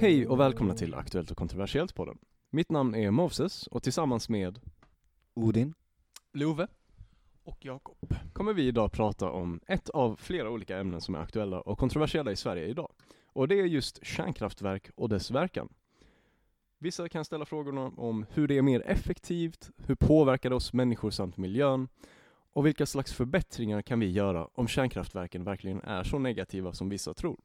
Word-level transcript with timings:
Hej 0.00 0.26
och 0.26 0.40
välkomna 0.40 0.74
till 0.74 0.94
Aktuellt 0.94 1.30
och 1.30 1.36
kontroversiellt-podden. 1.36 2.18
Mitt 2.50 2.70
namn 2.70 2.94
är 2.94 3.10
Moses 3.10 3.66
och 3.66 3.82
tillsammans 3.82 4.28
med 4.28 4.60
Odin. 5.34 5.74
Love 6.32 6.66
och 7.44 7.64
Jakob. 7.64 8.14
kommer 8.32 8.52
vi 8.52 8.66
idag 8.66 8.92
prata 8.92 9.30
om 9.30 9.60
ett 9.66 9.88
av 9.88 10.16
flera 10.16 10.50
olika 10.50 10.78
ämnen 10.78 11.00
som 11.00 11.14
är 11.14 11.18
aktuella 11.18 11.60
och 11.60 11.78
kontroversiella 11.78 12.32
i 12.32 12.36
Sverige 12.36 12.66
idag. 12.66 12.92
Och 13.32 13.48
det 13.48 13.60
är 13.60 13.64
just 13.64 14.06
kärnkraftverk 14.06 14.90
och 14.94 15.08
dess 15.08 15.30
verkan. 15.30 15.68
Vissa 16.78 17.08
kan 17.08 17.24
ställa 17.24 17.44
frågorna 17.44 17.92
om 17.96 18.26
hur 18.30 18.48
det 18.48 18.58
är 18.58 18.62
mer 18.62 18.82
effektivt, 18.86 19.70
hur 19.76 19.94
påverkar 19.94 20.50
det 20.50 20.56
oss 20.56 20.72
människor 20.72 21.10
samt 21.10 21.36
miljön 21.36 21.88
och 22.56 22.66
vilka 22.66 22.86
slags 22.86 23.12
förbättringar 23.12 23.82
kan 23.82 24.00
vi 24.00 24.10
göra 24.10 24.48
om 24.54 24.68
kärnkraftverken 24.68 25.44
verkligen 25.44 25.80
är 25.80 26.04
så 26.04 26.18
negativa 26.18 26.72
som 26.72 26.88
vissa 26.88 27.14
tror. 27.14 27.40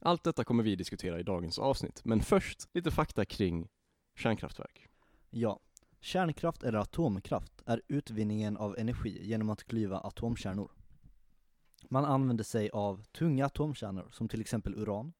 Allt 0.00 0.24
detta 0.24 0.44
kommer 0.44 0.62
vi 0.62 0.76
diskutera 0.76 1.20
i 1.20 1.22
dagens 1.22 1.58
avsnitt, 1.58 2.04
men 2.04 2.20
först 2.20 2.68
lite 2.74 2.90
fakta 2.90 3.24
kring 3.24 3.68
kärnkraftverk. 4.16 4.86
Ja, 5.30 5.60
kärnkraft 6.00 6.62
eller 6.62 6.78
atomkraft 6.78 7.62
är 7.66 7.82
utvinningen 7.88 8.56
av 8.56 8.78
energi 8.78 9.26
genom 9.26 9.50
att 9.50 9.64
klyva 9.64 9.98
atomkärnor. 9.98 10.70
Man 11.88 12.04
använder 12.04 12.44
sig 12.44 12.70
av 12.70 13.02
tunga 13.02 13.46
atomkärnor 13.46 14.08
som 14.12 14.28
till 14.28 14.40
exempel 14.40 14.74
uran. 14.74 15.12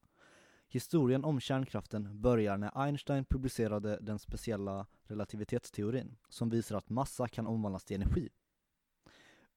Historien 0.69 1.23
om 1.23 1.39
kärnkraften 1.39 2.21
börjar 2.21 2.57
när 2.57 2.81
Einstein 2.83 3.25
publicerade 3.25 3.99
den 4.01 4.19
speciella 4.19 4.87
relativitetsteorin 5.03 6.17
som 6.29 6.49
visar 6.49 6.75
att 6.77 6.89
massa 6.89 7.27
kan 7.27 7.47
omvandlas 7.47 7.85
till 7.85 7.95
energi. 7.95 8.29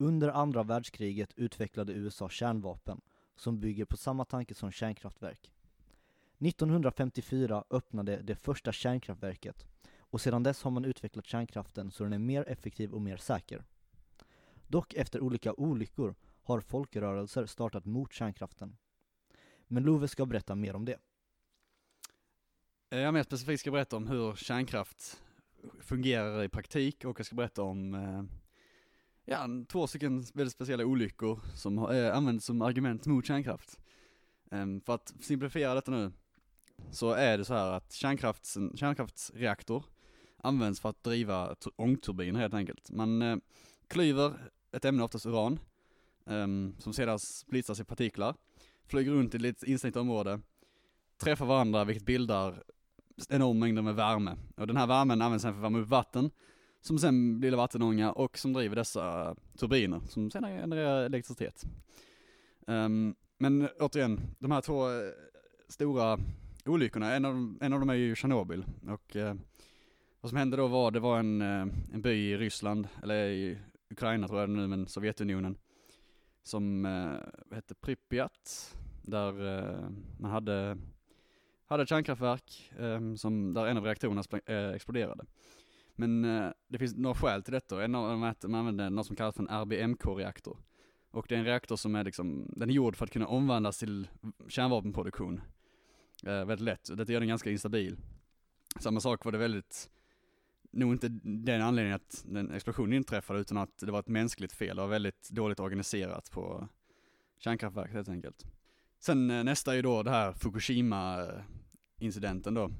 Under 0.03 0.29
andra 0.29 0.63
världskriget 0.63 1.33
utvecklade 1.37 1.93
USA 1.93 2.29
kärnvapen 2.29 3.01
som 3.37 3.61
bygger 3.61 3.85
på 3.85 3.97
samma 3.97 4.25
tanke 4.25 4.55
som 4.55 4.71
kärnkraftverk. 4.71 5.53
1954 6.39 7.65
öppnade 7.71 8.23
det 8.23 8.37
första 8.37 8.73
kärnkraftverket 8.73 9.67
och 9.99 10.21
sedan 10.21 10.43
dess 10.43 10.63
har 10.63 10.71
man 10.71 10.85
utvecklat 10.85 11.27
kärnkraften 11.27 11.91
så 11.91 12.05
den 12.05 12.13
är 12.13 12.19
mer 12.19 12.49
effektiv 12.49 12.93
och 12.93 13.01
mer 13.03 13.17
säker. 13.17 13.65
Dock 14.67 14.95
efter 14.95 15.21
olika 15.21 15.53
olyckor 15.53 16.15
har 16.43 16.61
folkrörelser 16.61 17.47
startat 17.47 17.85
mot 17.85 18.13
kärnkraften. 18.13 18.77
Men 19.67 19.83
Love 19.83 20.09
ska 20.09 20.27
berätta 20.27 20.55
mer 20.55 20.77
om 20.77 20.85
det. 20.85 20.99
Jag 22.89 23.15
mer 23.15 23.23
specifikt 23.23 23.61
ska 23.61 23.71
berätta 23.71 23.97
om 23.97 24.07
hur 24.07 24.35
kärnkraft 24.35 25.23
fungerar 25.81 26.43
i 26.43 26.49
praktik 26.49 27.05
och 27.05 27.21
jag 27.21 27.27
ska 27.27 27.37
berätta 27.37 27.63
om 27.63 27.95
eh, 27.95 28.42
ja, 29.25 29.47
två 29.69 29.87
stycken 29.87 30.25
väldigt 30.35 30.53
speciella 30.53 30.85
olyckor 30.85 31.41
som 31.55 31.79
har- 31.79 31.95
eh, 31.95 32.17
används 32.17 32.45
som 32.47 32.63
argument 32.63 33.07
mot 33.07 33.27
kärnkraft. 33.27 33.81
Ehm, 34.51 34.81
för 34.81 34.95
att 34.95 35.15
simplifiera 35.21 35.75
detta 35.75 35.91
nu, 35.91 36.13
så 36.91 37.11
är 37.13 37.39
det 37.39 37.45
så 37.45 37.55
här 37.55 37.73
att 37.73 37.93
kärnkrafts, 37.93 38.59
kärnkraftsreaktor 38.75 39.85
används 40.37 40.81
för 40.81 40.89
att 40.89 41.05
driva 41.05 41.57
ångturbiner 41.77 42.41
helt 42.41 42.55
enkelt. 42.55 42.91
Man 42.91 43.23
eh, 43.23 43.37
klyver 43.89 44.51
ett 44.73 44.85
ämne, 44.85 45.03
oftast 45.03 45.27
uran, 45.27 45.59
um, 46.25 46.75
som 46.79 46.93
sedan 46.93 47.19
splittras 47.19 47.81
i 47.81 47.85
partiklar, 47.85 48.35
flyger 48.87 49.13
runt 49.13 49.35
i 49.35 49.37
ett 49.37 49.43
litet 49.43 49.63
instängt 49.63 49.97
område, 49.97 50.41
träffar 51.17 51.47
varandra 51.47 51.85
vilket 51.85 52.07
bildar 52.07 52.63
enorma 53.29 53.61
mängder 53.61 53.83
med 53.83 53.95
värme. 53.95 54.37
Och 54.57 54.67
den 54.67 54.77
här 54.77 54.87
värmen 54.87 55.23
används 55.23 55.43
sedan 55.43 55.53
för 55.53 55.59
att 55.59 55.65
värma 55.65 55.79
upp 55.79 55.89
vatten, 55.89 56.31
som 56.83 56.99
sen 56.99 57.41
blir 57.41 57.53
vattenånga 57.53 58.13
och 58.13 58.39
som 58.39 58.53
driver 58.53 58.77
dessa 58.77 59.37
turbiner, 59.59 60.01
som 60.09 60.31
sen 60.31 60.43
genererar 60.43 61.05
elektricitet. 61.05 61.65
Um, 62.67 63.15
men 63.39 63.69
återigen, 63.81 64.21
de 64.39 64.51
här 64.51 64.61
två 64.61 64.91
eh, 64.91 65.11
stora 65.69 66.19
olyckorna, 66.67 67.15
en 67.15 67.25
av, 67.25 67.35
dem, 67.35 67.59
en 67.61 67.73
av 67.73 67.81
dem 67.81 67.91
är 67.91 67.95
ju 67.95 68.15
Tjernobyl. 68.15 68.65
Och 68.89 69.17
uh, 69.17 69.35
vad 70.21 70.31
som 70.31 70.39
hände 70.39 70.57
då 70.57 70.67
var, 70.67 70.91
det 70.91 71.01
var 71.01 71.19
en, 71.19 71.43
eh, 71.43 71.67
en 71.93 72.03
by 72.03 72.11
i 72.11 72.37
Ryssland, 72.37 72.89
eller 73.03 73.27
i 73.27 73.59
Ukraina 73.91 74.29
tror 74.29 74.41
jag 74.41 74.49
det 74.49 74.53
är 74.53 74.57
nu, 74.57 74.67
men 74.67 74.87
Sovjetunionen, 74.87 75.59
som 76.43 76.87
eh, 76.87 77.55
hette 77.57 77.75
Pripyat, 77.75 78.77
där 79.03 79.59
eh, 79.59 79.89
man 80.19 80.31
hade 80.31 80.79
hade 81.67 81.83
ett 81.83 81.89
kärnkraftverk 81.89 82.73
eh, 82.79 83.15
som, 83.15 83.55
där 83.55 83.67
en 83.67 83.77
av 83.77 83.85
reaktorerna 83.85 84.23
exploderade. 84.75 85.25
Men 85.95 86.25
eh, 86.25 86.51
det 86.69 86.79
finns 86.79 86.97
några 86.97 87.15
skäl 87.15 87.43
till 87.43 87.53
detta. 87.53 87.85
En 87.85 87.95
av 87.95 88.09
dem 88.09 88.23
är 88.23 88.31
att 88.31 88.43
man 88.43 88.55
använder 88.55 88.91
något 88.91 89.07
som 89.07 89.17
kallas 89.17 89.35
för 89.35 89.43
en 89.43 89.49
RBMK-reaktor. 89.49 90.59
Och 91.11 91.27
det 91.29 91.35
är 91.35 91.39
en 91.39 91.45
reaktor 91.45 91.77
som 91.77 91.95
är 91.95 92.05
liksom, 92.05 92.53
den 92.57 92.71
är 92.71 92.75
gjord 92.75 92.97
för 92.97 93.05
att 93.05 93.11
kunna 93.11 93.27
omvandlas 93.27 93.79
till 93.79 94.09
kärnvapenproduktion. 94.49 95.41
Eh, 96.27 96.45
väldigt 96.45 96.61
lätt. 96.61 96.89
Och 96.89 96.97
Det 96.97 97.09
gör 97.09 97.21
den 97.21 97.29
ganska 97.29 97.51
instabil. 97.51 97.97
Samma 98.81 99.01
sak 99.01 99.25
var 99.25 99.33
det 99.33 99.39
väldigt, 99.39 99.91
nog 100.71 100.93
inte 100.93 101.09
den 101.23 101.63
anledningen 101.63 101.97
att 101.97 102.25
den 102.27 102.51
explosionen 102.51 102.93
inträffade 102.93 103.41
utan 103.41 103.57
att 103.57 103.79
det 103.79 103.93
var 103.93 104.01
ett 104.01 104.09
mänskligt 104.09 104.53
fel. 104.53 104.77
Det 104.77 104.83
var 104.83 104.89
väldigt 104.89 105.31
dåligt 105.31 105.61
organiserat 105.61 106.31
på 106.31 106.69
kärnkraftverket 107.39 107.95
helt 107.95 108.09
enkelt. 108.09 108.45
Sen 108.99 109.31
eh, 109.31 109.45
nästa 109.45 109.73
är 109.73 109.77
ju 109.77 109.83
då 109.83 110.03
det 110.03 110.11
här 110.11 110.33
Fukushima-incidenten 110.33 112.55
då. 112.55 112.71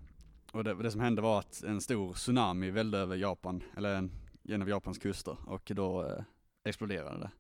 Och 0.53 0.65
det, 0.65 0.75
det 0.75 0.91
som 0.91 1.01
hände 1.01 1.23
var 1.23 1.39
att 1.39 1.63
en 1.63 1.81
stor 1.81 2.13
tsunami 2.13 2.71
vällde 2.71 2.99
över 2.99 3.17
Japan, 3.17 3.63
eller 3.77 3.95
en, 3.95 4.13
genom 4.43 4.63
av 4.63 4.69
Japans 4.69 4.99
kuster, 4.99 5.37
och 5.47 5.73
då 5.75 6.05
eh, 6.05 6.25
exploderade 6.65 7.19
det. 7.19 7.31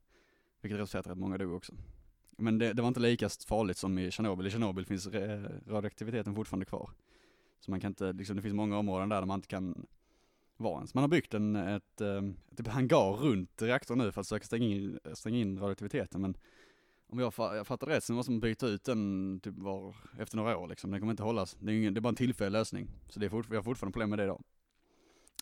Vilket 0.60 0.80
resulterade 0.80 1.08
i 1.08 1.12
att 1.12 1.18
många 1.18 1.38
dog 1.38 1.54
också. 1.54 1.72
Men 2.30 2.58
det, 2.58 2.72
det 2.72 2.82
var 2.82 2.88
inte 2.88 3.00
lika 3.00 3.28
farligt 3.28 3.76
som 3.76 3.98
i 3.98 4.10
Tjernobyl. 4.10 4.46
I 4.46 4.50
Tjernobyl 4.50 4.86
finns 4.86 5.06
eh, 5.06 5.42
radioaktiviteten 5.66 6.34
fortfarande 6.34 6.66
kvar. 6.66 6.90
Så 7.60 7.70
man 7.70 7.80
kan 7.80 7.90
inte, 7.90 8.12
liksom, 8.12 8.36
det 8.36 8.42
finns 8.42 8.54
många 8.54 8.78
områden 8.78 9.08
där, 9.08 9.20
där 9.20 9.26
man 9.26 9.38
inte 9.38 9.48
kan 9.48 9.86
vara 10.56 10.76
ens. 10.76 10.94
Man 10.94 11.02
har 11.02 11.08
byggt 11.08 11.34
en, 11.34 11.56
ett, 11.56 12.00
ett, 12.00 12.56
typ 12.56 12.66
hangar 12.66 13.12
runt 13.12 13.62
reaktorn 13.62 13.98
nu 13.98 14.12
för 14.12 14.20
att 14.20 14.26
försöka 14.26 14.44
stänga 14.44 14.66
in, 14.66 14.98
stänga 15.14 15.38
in 15.38 15.58
radioaktiviteten, 15.58 16.20
men 16.20 16.36
om 17.12 17.18
jag, 17.18 17.32
fa- 17.32 17.56
jag 17.56 17.66
fattar 17.66 17.86
rätt 17.86 18.04
så 18.04 18.12
måste 18.12 18.32
man 18.32 18.40
byta 18.40 18.66
ut 18.66 18.84
den 18.84 19.40
typ 19.42 19.54
var, 19.58 19.96
efter 20.18 20.36
några 20.36 20.56
år 20.58 20.68
liksom. 20.68 20.90
Den 20.90 21.00
kommer 21.00 21.10
inte 21.12 21.22
hållas. 21.22 21.56
Det 21.60 21.72
är, 21.72 21.76
ingen, 21.76 21.94
det 21.94 21.98
är 21.98 22.02
bara 22.02 22.08
en 22.08 22.14
tillfällig 22.14 22.52
lösning. 22.52 22.88
Så 23.08 23.20
det 23.20 23.26
är 23.26 23.30
fort, 23.30 23.46
vi 23.50 23.56
har 23.56 23.62
fortfarande 23.62 23.92
problem 23.92 24.10
med 24.10 24.18
det 24.18 24.24
idag. 24.24 24.42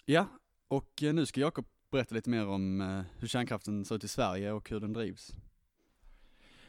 Ja, 0.04 0.26
och 0.68 1.02
eh, 1.02 1.14
nu 1.14 1.26
ska 1.26 1.40
Jakob 1.40 1.66
berätta 1.90 2.14
lite 2.14 2.30
mer 2.30 2.46
om 2.46 2.80
eh, 2.80 3.02
hur 3.18 3.28
kärnkraften 3.28 3.84
ser 3.84 3.94
ut 3.94 4.04
i 4.04 4.08
Sverige 4.08 4.52
och 4.52 4.70
hur 4.70 4.80
den 4.80 4.92
drivs. 4.92 5.34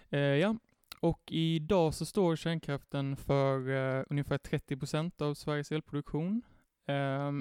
Eh, 0.10 0.20
ja, 0.20 0.56
och 1.00 1.22
idag 1.32 1.94
så 1.94 2.06
står 2.06 2.36
kärnkraften 2.36 3.18
för 3.18 3.70
eh, 3.70 4.04
ungefär 4.10 4.38
30 4.38 4.78
procent 4.78 5.22
av 5.22 5.34
Sveriges 5.34 5.72
elproduktion. 5.72 6.42
Eh, 6.86 7.32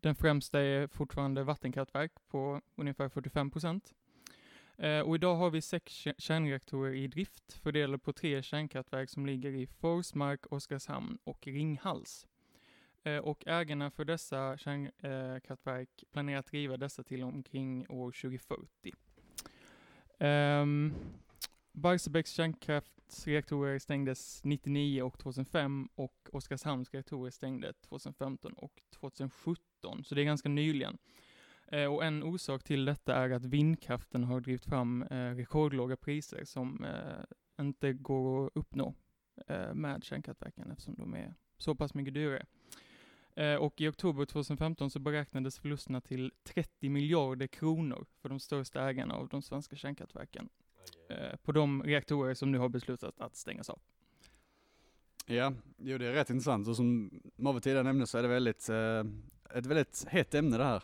den 0.00 0.14
främsta 0.14 0.60
är 0.60 0.86
fortfarande 0.86 1.44
vattenkraftverk 1.44 2.12
på 2.28 2.60
ungefär 2.76 3.08
45 3.08 3.50
procent. 3.50 3.94
Eh, 4.80 5.00
och 5.00 5.14
idag 5.14 5.36
har 5.36 5.50
vi 5.50 5.62
sex 5.62 5.92
kärnreaktorer 6.18 6.92
i 6.94 7.06
drift 7.06 7.52
fördelade 7.52 7.98
på 7.98 8.12
tre 8.12 8.42
kärnkraftverk 8.42 9.10
som 9.10 9.26
ligger 9.26 9.50
i 9.50 9.66
Forsmark, 9.66 10.52
Oskarshamn 10.52 11.18
och 11.24 11.46
Ringhals. 11.46 12.26
Eh, 13.02 13.16
och 13.16 13.46
ägarna 13.46 13.90
för 13.90 14.04
dessa 14.04 14.56
kärnkraftverk 14.58 15.88
eh, 16.02 16.08
planerar 16.12 16.38
att 16.38 16.46
driva 16.46 16.76
dessa 16.76 17.02
till 17.02 17.22
omkring 17.22 17.86
år 17.88 18.10
2040. 18.10 18.66
Um, 20.18 20.26
ehm, 20.28 20.94
Barsebäcks 21.72 22.32
kärnkraftsreaktorer 22.32 23.78
stängdes 23.78 24.44
99 24.44 25.02
och 25.02 25.18
2005 25.18 25.88
och 25.94 26.28
Oskarshamns 26.32 26.90
reaktorer 26.90 27.30
stängde 27.30 27.72
2015 27.72 28.52
och 28.52 28.82
2017, 28.94 30.04
så 30.04 30.14
det 30.14 30.22
är 30.22 30.24
ganska 30.24 30.48
nyligen. 30.48 30.98
Eh, 31.70 31.84
och 31.84 32.04
en 32.04 32.22
orsak 32.22 32.62
till 32.62 32.84
detta 32.84 33.14
är 33.14 33.30
att 33.30 33.44
vindkraften 33.44 34.24
har 34.24 34.40
drivit 34.40 34.64
fram 34.64 35.02
eh, 35.02 35.34
rekordlåga 35.34 35.96
priser 35.96 36.44
som 36.44 36.84
eh, 36.84 37.64
inte 37.64 37.92
går 37.92 38.46
att 38.46 38.52
uppnå 38.54 38.94
med 39.72 40.04
kärnkraftverken 40.04 40.70
eftersom 40.70 40.94
de 40.94 41.14
är 41.14 41.34
så 41.58 41.74
pass 41.74 41.94
mycket 41.94 42.14
dyrare. 42.14 42.46
Och 43.58 43.80
i 43.80 43.88
oktober 43.88 44.24
2015 44.24 44.90
så 44.90 44.98
beräknades 44.98 45.58
förlusterna 45.58 46.00
till 46.00 46.32
30 46.44 46.88
miljarder 46.88 47.46
kronor 47.46 48.06
för 48.22 48.28
de 48.28 48.40
största 48.40 48.88
ägarna 48.88 49.14
av 49.14 49.28
de 49.28 49.42
svenska 49.42 49.76
kärnkraftverken 49.76 50.48
eh, 51.08 51.36
på 51.36 51.52
de 51.52 51.82
reaktorer 51.82 52.34
som 52.34 52.52
nu 52.52 52.58
har 52.58 52.68
beslutat 52.68 53.20
att 53.20 53.36
stängas 53.36 53.70
av. 53.70 53.80
Ja, 55.26 55.52
jo 55.76 55.98
det 55.98 56.06
är 56.06 56.12
rätt 56.12 56.30
intressant 56.30 56.68
och 56.68 56.76
som 56.76 57.10
Marve 57.36 57.60
tidigare 57.60 57.84
nämnde 57.84 58.06
så 58.06 58.18
är 58.18 58.22
det 58.22 58.28
väldigt, 58.28 58.68
ett 59.54 59.66
väldigt 59.66 60.04
hett 60.08 60.34
ämne 60.34 60.58
det 60.58 60.64
här. 60.64 60.82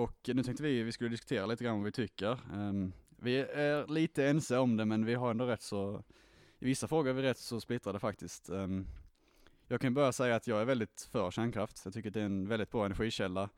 Och 0.00 0.30
nu 0.34 0.42
tänkte 0.42 0.62
vi 0.62 0.82
vi 0.82 0.92
skulle 0.92 1.10
diskutera 1.10 1.46
lite 1.46 1.64
grann 1.64 1.76
vad 1.76 1.84
vi 1.84 1.92
tycker. 1.92 2.38
Ehm, 2.54 2.92
vi 3.16 3.38
är 3.38 3.86
lite 3.86 4.26
ense 4.26 4.58
om 4.58 4.76
det 4.76 4.84
men 4.84 5.04
vi 5.04 5.14
har 5.14 5.30
ändå 5.30 5.46
rätt 5.46 5.62
så, 5.62 6.02
i 6.58 6.64
vissa 6.64 6.88
frågor 6.88 7.10
är 7.10 7.14
vi 7.14 7.22
rätt 7.22 7.38
så 7.38 7.60
splittrade 7.60 7.98
faktiskt. 7.98 8.48
Ehm, 8.48 8.86
jag 9.68 9.80
kan 9.80 9.94
börja 9.94 10.12
säga 10.12 10.36
att 10.36 10.46
jag 10.46 10.60
är 10.60 10.64
väldigt 10.64 11.08
för 11.12 11.30
kärnkraft. 11.30 11.80
Jag 11.84 11.94
tycker 11.94 12.08
att 12.08 12.14
det 12.14 12.20
är 12.20 12.24
en 12.24 12.48
väldigt 12.48 12.70
bra 12.70 12.86
energikälla 12.86 13.48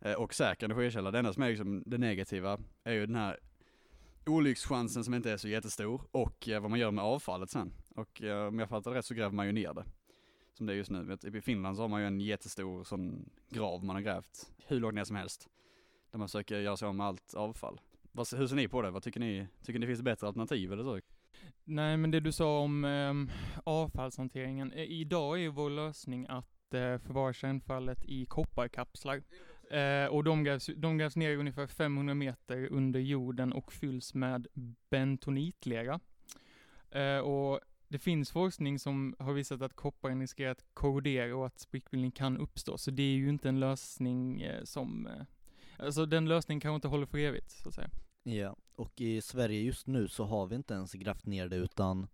eh, 0.00 0.12
och 0.12 0.34
säker 0.34 0.66
energikälla. 0.66 1.10
Det 1.10 1.18
enda 1.18 1.32
som 1.32 1.42
är 1.42 1.48
liksom 1.48 1.82
det 1.86 1.98
negativa 1.98 2.58
är 2.84 2.92
ju 2.92 3.06
den 3.06 3.16
här 3.16 3.38
olyckschansen 4.26 5.04
som 5.04 5.14
inte 5.14 5.30
är 5.30 5.36
så 5.36 5.48
jättestor 5.48 6.02
och 6.10 6.48
eh, 6.48 6.60
vad 6.60 6.70
man 6.70 6.80
gör 6.80 6.90
med 6.90 7.04
avfallet 7.04 7.50
sen. 7.50 7.72
Och 7.94 8.22
eh, 8.22 8.46
om 8.46 8.58
jag 8.58 8.68
fattar 8.68 8.90
rätt 8.90 9.04
så 9.04 9.14
gräver 9.14 9.34
man 9.34 9.46
ju 9.46 9.52
ner 9.52 9.74
det. 9.74 9.84
Som 10.52 10.66
det 10.66 10.72
är 10.72 10.76
just 10.76 10.90
nu. 10.90 11.18
I 11.22 11.40
Finland 11.40 11.76
så 11.76 11.82
har 11.82 11.88
man 11.88 12.00
ju 12.00 12.06
en 12.06 12.20
jättestor 12.20 12.84
sån 12.84 13.30
grav 13.48 13.84
man 13.84 13.96
har 13.96 14.02
grävt 14.02 14.52
hur 14.66 14.80
långt 14.80 14.94
ner 14.94 15.04
som 15.04 15.16
helst. 15.16 15.48
Där 16.14 16.18
man 16.18 16.28
försöker 16.28 16.60
göra 16.60 16.76
sig 16.76 16.88
av 16.88 16.94
med 16.94 17.06
allt 17.06 17.34
avfall. 17.34 17.80
Vad, 18.12 18.26
hur 18.36 18.46
ser 18.46 18.56
ni 18.56 18.68
på 18.68 18.82
det? 18.82 18.90
Vad 18.90 19.02
tycker 19.02 19.20
ni? 19.20 19.46
Tycker 19.64 19.78
ni 19.78 19.86
det 19.86 19.90
finns 19.90 20.02
bättre 20.02 20.26
alternativ 20.26 20.72
eller 20.72 20.82
så? 20.82 21.00
Nej, 21.64 21.96
men 21.96 22.10
det 22.10 22.20
du 22.20 22.32
sa 22.32 22.58
om 22.58 22.84
ehm, 22.84 23.30
avfallshanteringen. 23.64 24.72
Eh, 24.72 24.82
idag 24.82 25.36
är 25.36 25.40
ju 25.40 25.48
vår 25.48 25.70
lösning 25.70 26.26
att 26.28 26.74
eh, 26.74 26.98
förvara 26.98 27.32
kärnfallet 27.32 28.04
i 28.04 28.26
kopparkapslar. 28.26 29.22
Eh, 29.70 30.06
och 30.06 30.24
de 30.24 30.44
grävs, 30.44 30.70
de 30.76 30.98
grävs 30.98 31.16
ner 31.16 31.36
ungefär 31.36 31.66
500 31.66 32.14
meter 32.14 32.68
under 32.72 33.00
jorden 33.00 33.52
och 33.52 33.72
fylls 33.72 34.14
med 34.14 34.46
bentonitlera. 34.90 36.00
Eh, 36.90 37.18
och 37.18 37.60
det 37.88 37.98
finns 37.98 38.30
forskning 38.30 38.78
som 38.78 39.16
har 39.18 39.32
visat 39.32 39.62
att 39.62 39.76
kopparen 39.76 40.20
riskerar 40.20 40.50
att 40.50 40.64
korrodera 40.74 41.36
och 41.36 41.46
att 41.46 41.58
sprickbildning 41.58 42.10
kan 42.10 42.38
uppstå. 42.38 42.78
Så 42.78 42.90
det 42.90 43.02
är 43.02 43.16
ju 43.16 43.28
inte 43.28 43.48
en 43.48 43.60
lösning 43.60 44.42
eh, 44.42 44.64
som, 44.64 45.06
eh, 45.06 45.26
alltså 45.78 46.06
den 46.06 46.28
lösningen 46.28 46.60
kanske 46.60 46.74
inte 46.74 46.88
håller 46.88 47.06
för 47.06 47.18
evigt, 47.18 47.50
så 47.50 47.68
att 47.68 47.74
säga. 47.74 47.90
Ja, 48.22 48.56
och 48.76 49.00
i 49.00 49.20
Sverige 49.20 49.60
just 49.60 49.86
nu 49.86 50.08
så 50.08 50.24
har 50.24 50.46
vi 50.46 50.56
inte 50.56 50.74
ens 50.74 50.92
grävt 50.92 51.26
ner 51.26 51.48
det 51.48 51.56
utan 51.56 52.06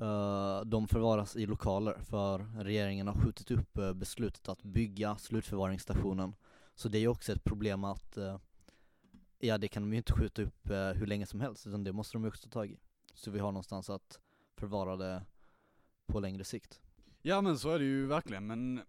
uh, 0.00 0.60
de 0.64 0.88
förvaras 0.88 1.36
i 1.36 1.46
lokaler 1.46 1.98
för 1.98 2.38
regeringen 2.38 3.06
har 3.06 3.14
skjutit 3.14 3.50
upp 3.50 3.78
uh, 3.78 3.92
beslutet 3.92 4.48
att 4.48 4.62
bygga 4.62 5.16
slutförvaringsstationen. 5.16 6.34
Så 6.74 6.88
det 6.88 6.98
är 6.98 7.00
ju 7.00 7.08
också 7.08 7.32
ett 7.32 7.44
problem 7.44 7.84
att, 7.84 8.18
uh, 8.18 8.36
ja 9.38 9.58
det 9.58 9.68
kan 9.68 9.82
de 9.82 9.92
ju 9.92 9.96
inte 9.96 10.12
skjuta 10.12 10.42
upp 10.42 10.70
hur 10.94 11.06
länge 11.06 11.26
som 11.26 11.40
helst 11.40 11.66
utan 11.66 11.84
det 11.84 11.92
måste 11.92 12.14
de 12.14 12.22
ju 12.22 12.28
också 12.28 12.42
ta 12.42 12.50
tag 12.50 12.70
i. 12.70 12.78
Så 13.14 13.30
vi 13.30 13.38
har 13.38 13.52
någonstans 13.52 13.90
att 13.90 14.18
förvara 14.56 14.96
det 14.96 15.22
på 16.06 16.20
längre 16.20 16.44
sikt. 16.44 16.80
Ja 17.22 17.40
men 17.40 17.58
så 17.58 17.70
är 17.70 17.78
det 17.78 17.84
ju 17.84 18.06
verkligen, 18.06 18.46
men 18.46 18.80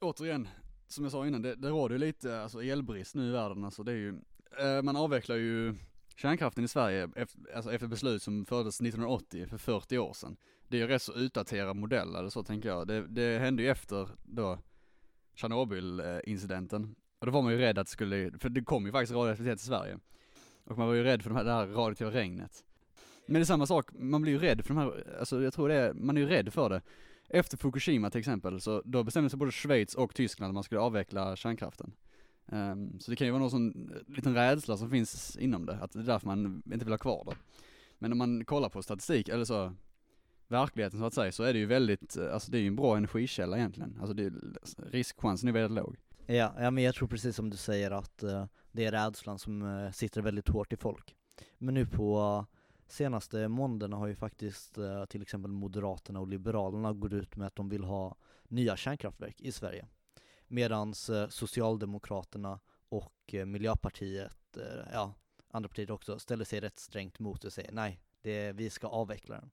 återigen, 0.00 0.48
som 0.94 1.04
jag 1.04 1.12
sa 1.12 1.26
innan, 1.26 1.42
det, 1.42 1.54
det 1.54 1.68
råder 1.68 1.94
ju 1.94 1.98
lite 1.98 2.42
alltså, 2.42 2.62
elbrist 2.62 3.14
nu 3.14 3.28
i 3.28 3.32
världen, 3.32 3.64
alltså 3.64 3.82
det 3.82 3.92
är 3.92 3.96
ju, 3.96 4.14
eh, 4.58 4.82
man 4.82 4.96
avvecklar 4.96 5.36
ju 5.36 5.74
kärnkraften 6.16 6.64
i 6.64 6.68
Sverige 6.68 7.08
efter, 7.16 7.40
alltså 7.54 7.72
efter 7.72 7.86
beslut 7.86 8.22
som 8.22 8.46
fördes 8.46 8.80
1980, 8.80 9.46
för 9.46 9.58
40 9.58 9.98
år 9.98 10.12
sedan. 10.12 10.36
Det 10.68 10.76
är 10.76 10.80
ju 10.80 10.86
rätt 10.86 11.02
så 11.02 11.14
utdaterad 11.14 11.76
modell 11.76 12.14
eller 12.14 12.28
så 12.28 12.42
tänker 12.42 12.68
jag. 12.68 12.86
Det, 12.86 13.06
det 13.06 13.38
hände 13.38 13.62
ju 13.62 13.68
efter 13.68 14.08
då 14.22 14.58
Tjernobyl-incidenten. 15.34 16.94
Och 17.18 17.26
då 17.26 17.32
var 17.32 17.42
man 17.42 17.52
ju 17.52 17.58
rädd 17.58 17.78
att 17.78 17.86
det 17.86 17.90
skulle, 17.90 18.30
för 18.38 18.48
det 18.48 18.64
kom 18.64 18.86
ju 18.86 18.92
faktiskt 18.92 19.12
radioaktivitet 19.12 19.58
till 19.58 19.66
Sverige. 19.66 19.98
Och 20.64 20.78
man 20.78 20.86
var 20.86 20.94
ju 20.94 21.02
rädd 21.02 21.22
för 21.22 21.30
de 21.30 21.36
här, 21.36 21.44
det 21.44 21.52
här 21.52 21.66
radioaktiva 21.66 22.10
regnet. 22.10 22.64
Men 23.26 23.34
det 23.34 23.40
är 23.40 23.44
samma 23.44 23.66
sak, 23.66 23.90
man 23.92 24.22
blir 24.22 24.32
ju 24.32 24.38
rädd 24.38 24.64
för 24.64 24.74
de 24.74 24.80
här, 24.80 25.16
alltså 25.18 25.42
jag 25.42 25.54
tror 25.54 25.68
det 25.68 25.74
är, 25.74 25.92
man 25.92 26.16
är 26.16 26.20
ju 26.20 26.26
rädd 26.26 26.52
för 26.52 26.68
det. 26.68 26.82
Efter 27.28 27.56
Fukushima 27.56 28.10
till 28.10 28.18
exempel, 28.18 28.60
så 28.60 28.82
då 28.84 29.02
bestämde 29.02 29.30
sig 29.30 29.38
både 29.38 29.52
Schweiz 29.52 29.94
och 29.94 30.14
Tyskland 30.14 30.50
att 30.50 30.54
man 30.54 30.64
skulle 30.64 30.80
avveckla 30.80 31.36
kärnkraften. 31.36 31.92
Um, 32.46 33.00
så 33.00 33.10
det 33.10 33.16
kan 33.16 33.26
ju 33.26 33.30
vara 33.30 33.40
någon 33.40 33.50
sån 33.50 33.90
eh, 33.92 34.14
liten 34.14 34.34
rädsla 34.34 34.76
som 34.76 34.90
finns 34.90 35.36
inom 35.36 35.66
det, 35.66 35.78
att 35.80 35.92
det 35.92 35.98
är 35.98 36.02
därför 36.02 36.26
man 36.26 36.62
inte 36.72 36.84
vill 36.84 36.92
ha 36.92 36.98
kvar 36.98 37.24
det. 37.24 37.36
Men 37.98 38.12
om 38.12 38.18
man 38.18 38.44
kollar 38.44 38.68
på 38.68 38.82
statistik, 38.82 39.28
eller 39.28 39.44
så, 39.44 39.72
verkligheten 40.48 40.98
så 40.98 41.06
att 41.06 41.14
säga, 41.14 41.32
så 41.32 41.42
är 41.42 41.52
det 41.52 41.58
ju 41.58 41.66
väldigt, 41.66 42.16
eh, 42.16 42.34
alltså 42.34 42.50
det 42.50 42.58
är 42.58 42.62
ju 42.62 42.66
en 42.66 42.76
bra 42.76 42.96
energikälla 42.96 43.56
egentligen. 43.56 43.98
Alltså 44.00 44.14
det, 44.14 44.32
riskchansen 44.90 45.48
är 45.48 45.52
väldigt 45.52 45.84
låg. 45.84 45.96
Ja, 46.26 46.54
ja 46.58 46.70
men 46.70 46.84
jag 46.84 46.94
tror 46.94 47.08
precis 47.08 47.36
som 47.36 47.50
du 47.50 47.56
säger 47.56 47.90
att 47.90 48.22
uh, 48.24 48.44
det 48.72 48.84
är 48.84 48.92
rädslan 48.92 49.38
som 49.38 49.62
uh, 49.62 49.90
sitter 49.90 50.22
väldigt 50.22 50.48
hårt 50.48 50.72
i 50.72 50.76
folk. 50.76 51.16
Men 51.58 51.74
nu 51.74 51.86
på 51.86 52.18
uh, 52.20 52.53
senaste 52.94 53.48
månaderna 53.48 53.96
har 53.96 54.06
ju 54.06 54.14
faktiskt 54.14 54.78
eh, 54.78 55.04
till 55.04 55.22
exempel 55.22 55.50
Moderaterna 55.50 56.20
och 56.20 56.28
Liberalerna 56.28 56.92
gått 56.92 57.12
ut 57.12 57.36
med 57.36 57.46
att 57.46 57.56
de 57.56 57.68
vill 57.68 57.84
ha 57.84 58.16
nya 58.48 58.76
kärnkraftverk 58.76 59.40
i 59.40 59.52
Sverige. 59.52 59.86
Medan 60.48 60.88
eh, 60.88 61.28
Socialdemokraterna 61.28 62.60
och 62.88 63.34
eh, 63.34 63.46
Miljöpartiet, 63.46 64.58
ja 64.92 65.14
andra 65.54 65.68
partier 65.68 65.90
också, 65.90 66.18
ställer 66.18 66.44
sig 66.44 66.60
rätt 66.60 66.78
strängt 66.78 67.18
mot 67.18 67.44
och 67.44 67.52
säger 67.52 67.72
nej, 67.72 68.00
det, 68.22 68.52
vi 68.52 68.70
ska 68.70 68.86
avveckla 68.86 69.34
den. 69.34 69.50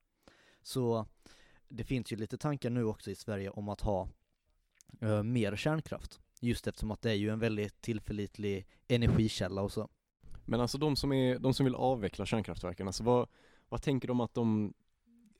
Så 0.62 1.06
det 1.68 1.84
finns 1.84 2.12
ju 2.12 2.16
lite 2.16 2.38
tankar 2.38 2.70
nu 2.70 2.84
också 2.84 3.10
i 3.10 3.14
Sverige 3.14 3.50
om 3.50 3.68
att 3.68 3.80
ha 3.80 4.08
uh, 5.02 5.22
mer 5.22 5.56
kärnkraft. 5.56 6.20
Just 6.40 6.66
eftersom 6.66 6.90
att 6.90 7.02
det 7.02 7.10
är 7.10 7.14
ju 7.14 7.30
en 7.30 7.38
väldigt 7.38 7.80
tillförlitlig 7.80 8.66
energikälla 8.88 9.62
och 9.62 9.72
så. 9.72 9.88
Men 10.52 10.60
alltså 10.60 10.78
de 10.78 10.96
som, 10.96 11.12
är, 11.12 11.38
de 11.38 11.54
som 11.54 11.64
vill 11.64 11.74
avveckla 11.74 12.26
kärnkraftverken, 12.26 12.86
alltså 12.86 13.04
vad, 13.04 13.28
vad 13.68 13.82
tänker 13.82 14.08
de 14.08 14.20
att 14.20 14.34
de, 14.34 14.74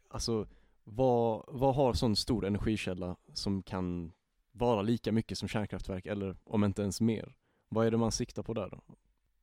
alltså 0.09 0.47
vad, 0.85 1.45
vad 1.49 1.75
har 1.75 1.93
sån 1.93 2.17
stor 2.17 2.47
energikälla 2.47 3.17
som 3.33 3.63
kan 3.63 4.13
vara 4.53 4.83
lika 4.83 5.13
mycket 5.13 5.39
som 5.39 5.49
kärnkraftverk 5.49 6.07
eller 6.07 6.37
om 6.45 6.65
inte 6.65 6.83
ens 6.83 7.01
mer? 7.01 7.35
Vad 7.69 7.87
är 7.87 7.91
det 7.91 7.97
man 7.97 8.13
siktar 8.13 8.43
på 8.43 8.55
där 8.55 8.71
då? 8.71 8.81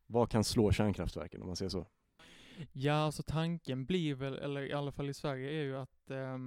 Vad 0.08 0.30
kan 0.30 0.44
slå 0.44 0.72
kärnkraftverken 0.72 1.42
om 1.42 1.48
man 1.48 1.56
säger 1.56 1.70
så? 1.70 1.86
Ja, 2.72 2.94
alltså 2.94 3.24
tanken 3.24 3.86
blir 3.86 4.16
väl, 4.16 4.34
eller 4.34 4.62
i 4.62 4.74
alla 4.74 4.92
fall 4.92 5.10
i 5.10 5.14
Sverige, 5.14 5.50
är 5.50 5.64
ju 5.64 5.78
att 5.78 6.12
eh, 6.12 6.38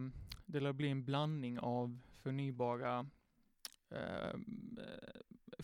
det 0.46 0.60
lär 0.60 0.72
bli 0.72 0.88
en 0.88 1.04
blandning 1.04 1.58
av 1.58 1.98
förnybara, 2.22 3.06
ehm, 3.90 4.78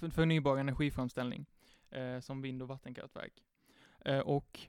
eh, 0.02 0.10
förnybar 0.10 0.56
energiframställning, 0.56 1.46
eh, 1.90 2.20
som 2.20 2.42
vind 2.42 2.62
och 2.62 2.68
vattenkraftverk. 2.68 3.32
Eh, 4.04 4.18
och 4.18 4.60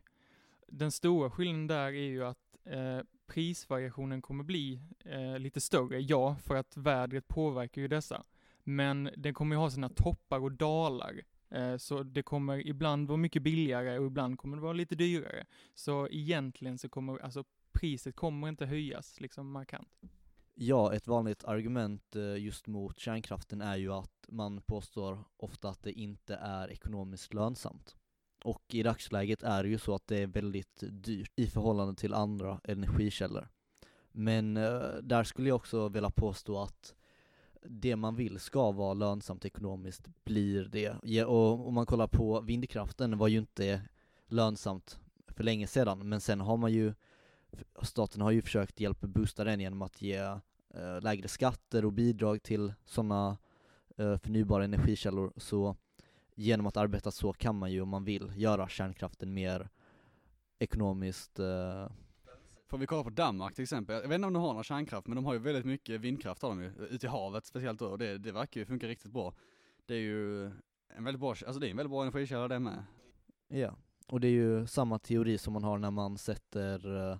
den 0.67 0.91
stora 0.91 1.29
skillnaden 1.29 1.67
där 1.67 1.87
är 1.87 2.09
ju 2.09 2.25
att 2.25 2.57
eh, 2.65 2.99
prisvariationen 3.27 4.21
kommer 4.21 4.43
bli 4.43 4.79
eh, 5.05 5.39
lite 5.39 5.61
större, 5.61 5.99
ja, 5.99 6.35
för 6.35 6.55
att 6.55 6.77
vädret 6.77 7.27
påverkar 7.27 7.81
ju 7.81 7.87
dessa. 7.87 8.23
Men 8.63 9.09
den 9.17 9.33
kommer 9.33 9.55
ju 9.55 9.59
ha 9.59 9.71
sina 9.71 9.89
toppar 9.89 10.39
och 10.39 10.51
dalar 10.51 11.21
Eh, 11.51 11.77
så 11.77 12.03
det 12.03 12.23
kommer 12.23 12.67
ibland 12.67 13.07
vara 13.07 13.17
mycket 13.17 13.41
billigare 13.41 13.99
och 13.99 14.05
ibland 14.05 14.37
kommer 14.37 14.57
det 14.57 14.63
vara 14.63 14.73
lite 14.73 14.95
dyrare. 14.95 15.45
Så 15.75 16.07
egentligen 16.07 16.77
så 16.77 16.89
kommer, 16.89 17.19
alltså 17.19 17.43
priset 17.71 18.15
kommer 18.15 18.49
inte 18.49 18.65
höjas 18.65 19.19
liksom 19.19 19.51
markant. 19.51 20.01
Ja, 20.53 20.93
ett 20.93 21.07
vanligt 21.07 21.43
argument 21.43 22.15
eh, 22.15 22.37
just 22.37 22.67
mot 22.67 22.99
kärnkraften 22.99 23.61
är 23.61 23.77
ju 23.77 23.93
att 23.93 24.25
man 24.27 24.61
påstår 24.61 25.23
ofta 25.37 25.69
att 25.69 25.83
det 25.83 25.91
inte 25.91 26.35
är 26.35 26.71
ekonomiskt 26.71 27.33
lönsamt. 27.33 27.95
Och 28.43 28.63
i 28.67 28.83
dagsläget 28.83 29.43
är 29.43 29.63
det 29.63 29.69
ju 29.69 29.77
så 29.77 29.95
att 29.95 30.07
det 30.07 30.17
är 30.17 30.27
väldigt 30.27 30.83
dyrt 30.89 31.31
i 31.35 31.47
förhållande 31.47 31.95
till 31.95 32.13
andra 32.13 32.61
energikällor. 32.63 33.47
Men 34.11 34.57
eh, 34.57 34.79
där 35.01 35.23
skulle 35.23 35.49
jag 35.49 35.55
också 35.55 35.89
vilja 35.89 36.09
påstå 36.09 36.61
att 36.61 36.95
det 37.61 37.95
man 37.95 38.15
vill 38.15 38.39
ska 38.39 38.71
vara 38.71 38.93
lönsamt 38.93 39.45
ekonomiskt 39.45 40.07
blir 40.23 40.65
det. 40.65 41.23
Och 41.25 41.67
om 41.67 41.73
man 41.73 41.85
kollar 41.85 42.07
på 42.07 42.41
vindkraften 42.41 43.17
var 43.17 43.27
ju 43.27 43.37
inte 43.37 43.81
lönsamt 44.27 44.99
för 45.27 45.43
länge 45.43 45.67
sedan, 45.67 46.09
men 46.09 46.21
sen 46.21 46.41
har 46.41 46.57
man 46.57 46.71
ju 46.71 46.93
staten 47.81 48.21
har 48.21 48.31
ju 48.31 48.41
försökt 48.41 48.79
hjälpa 48.79 49.07
boosta 49.07 49.43
den 49.43 49.59
genom 49.59 49.81
att 49.81 50.01
ge 50.01 50.17
eh, 50.73 51.01
lägre 51.01 51.27
skatter 51.27 51.85
och 51.85 51.93
bidrag 51.93 52.43
till 52.43 52.73
sådana 52.85 53.37
eh, 53.97 54.17
förnybara 54.17 54.63
energikällor, 54.63 55.33
så 55.37 55.75
genom 56.39 56.67
att 56.67 56.77
arbeta 56.77 57.11
så 57.11 57.33
kan 57.33 57.55
man 57.55 57.71
ju 57.71 57.81
om 57.81 57.89
man 57.89 58.03
vill 58.03 58.31
göra 58.35 58.67
kärnkraften 58.67 59.33
mer 59.33 59.69
ekonomiskt 60.59 61.39
eh, 61.39 61.87
Får 62.67 62.77
vi 62.77 62.85
kolla 62.85 63.03
på 63.03 63.09
Danmark 63.09 63.55
till 63.55 63.63
exempel, 63.63 63.95
jag 63.95 64.09
vet 64.09 64.15
inte 64.15 64.27
om 64.27 64.33
de 64.33 64.43
har 64.43 64.53
någon 64.53 64.63
kärnkraft, 64.63 65.07
men 65.07 65.15
de 65.15 65.25
har 65.25 65.33
ju 65.33 65.39
väldigt 65.39 65.65
mycket 65.65 66.01
vindkraft 66.01 66.41
har 66.41 66.49
de 66.49 66.61
ju, 66.61 66.71
ute 66.89 67.05
i 67.05 67.09
havet 67.09 67.45
speciellt 67.45 67.79
då, 67.79 67.85
och 67.85 67.97
det, 67.97 68.17
det 68.17 68.31
verkar 68.31 68.61
ju 68.61 68.65
funka 68.65 68.87
riktigt 68.87 69.11
bra. 69.11 69.33
Det 69.85 69.93
är 69.93 69.99
ju 69.99 70.45
en 70.97 71.03
väldigt 71.03 71.19
bra, 71.19 71.29
alltså 71.29 71.59
det 71.59 71.67
är 71.67 71.71
en 71.71 71.77
väldigt 71.77 71.91
bra 71.91 72.01
energikälla 72.01 72.47
det 72.47 72.59
med. 72.59 72.83
Ja, 73.47 73.75
och 74.07 74.19
det 74.19 74.27
är 74.27 74.31
ju 74.31 74.67
samma 74.67 74.99
teori 74.99 75.37
som 75.37 75.53
man 75.53 75.63
har 75.63 75.77
när 75.77 75.91
man 75.91 76.17
sätter 76.17 77.11
eh, 77.11 77.17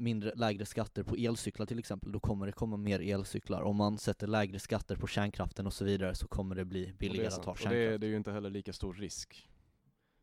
mindre, 0.00 0.32
lägre 0.34 0.66
skatter 0.66 1.02
på 1.02 1.16
elcyklar 1.16 1.66
till 1.66 1.78
exempel, 1.78 2.12
då 2.12 2.20
kommer 2.20 2.46
det 2.46 2.52
komma 2.52 2.76
mer 2.76 3.00
elcyklar. 3.00 3.62
Om 3.62 3.76
man 3.76 3.98
sätter 3.98 4.26
lägre 4.26 4.58
skatter 4.58 4.96
på 4.96 5.06
kärnkraften 5.06 5.66
och 5.66 5.72
så 5.72 5.84
vidare 5.84 6.14
så 6.14 6.28
kommer 6.28 6.54
det 6.54 6.64
bli 6.64 6.92
billigare 6.98 7.26
att 7.26 7.44
ha 7.44 7.56
kärnkraft. 7.56 7.66
Och 7.66 7.70
det, 7.70 7.98
det 7.98 8.06
är 8.06 8.10
ju 8.10 8.16
inte 8.16 8.32
heller 8.32 8.50
lika 8.50 8.72
stor 8.72 8.94
risk 8.94 9.48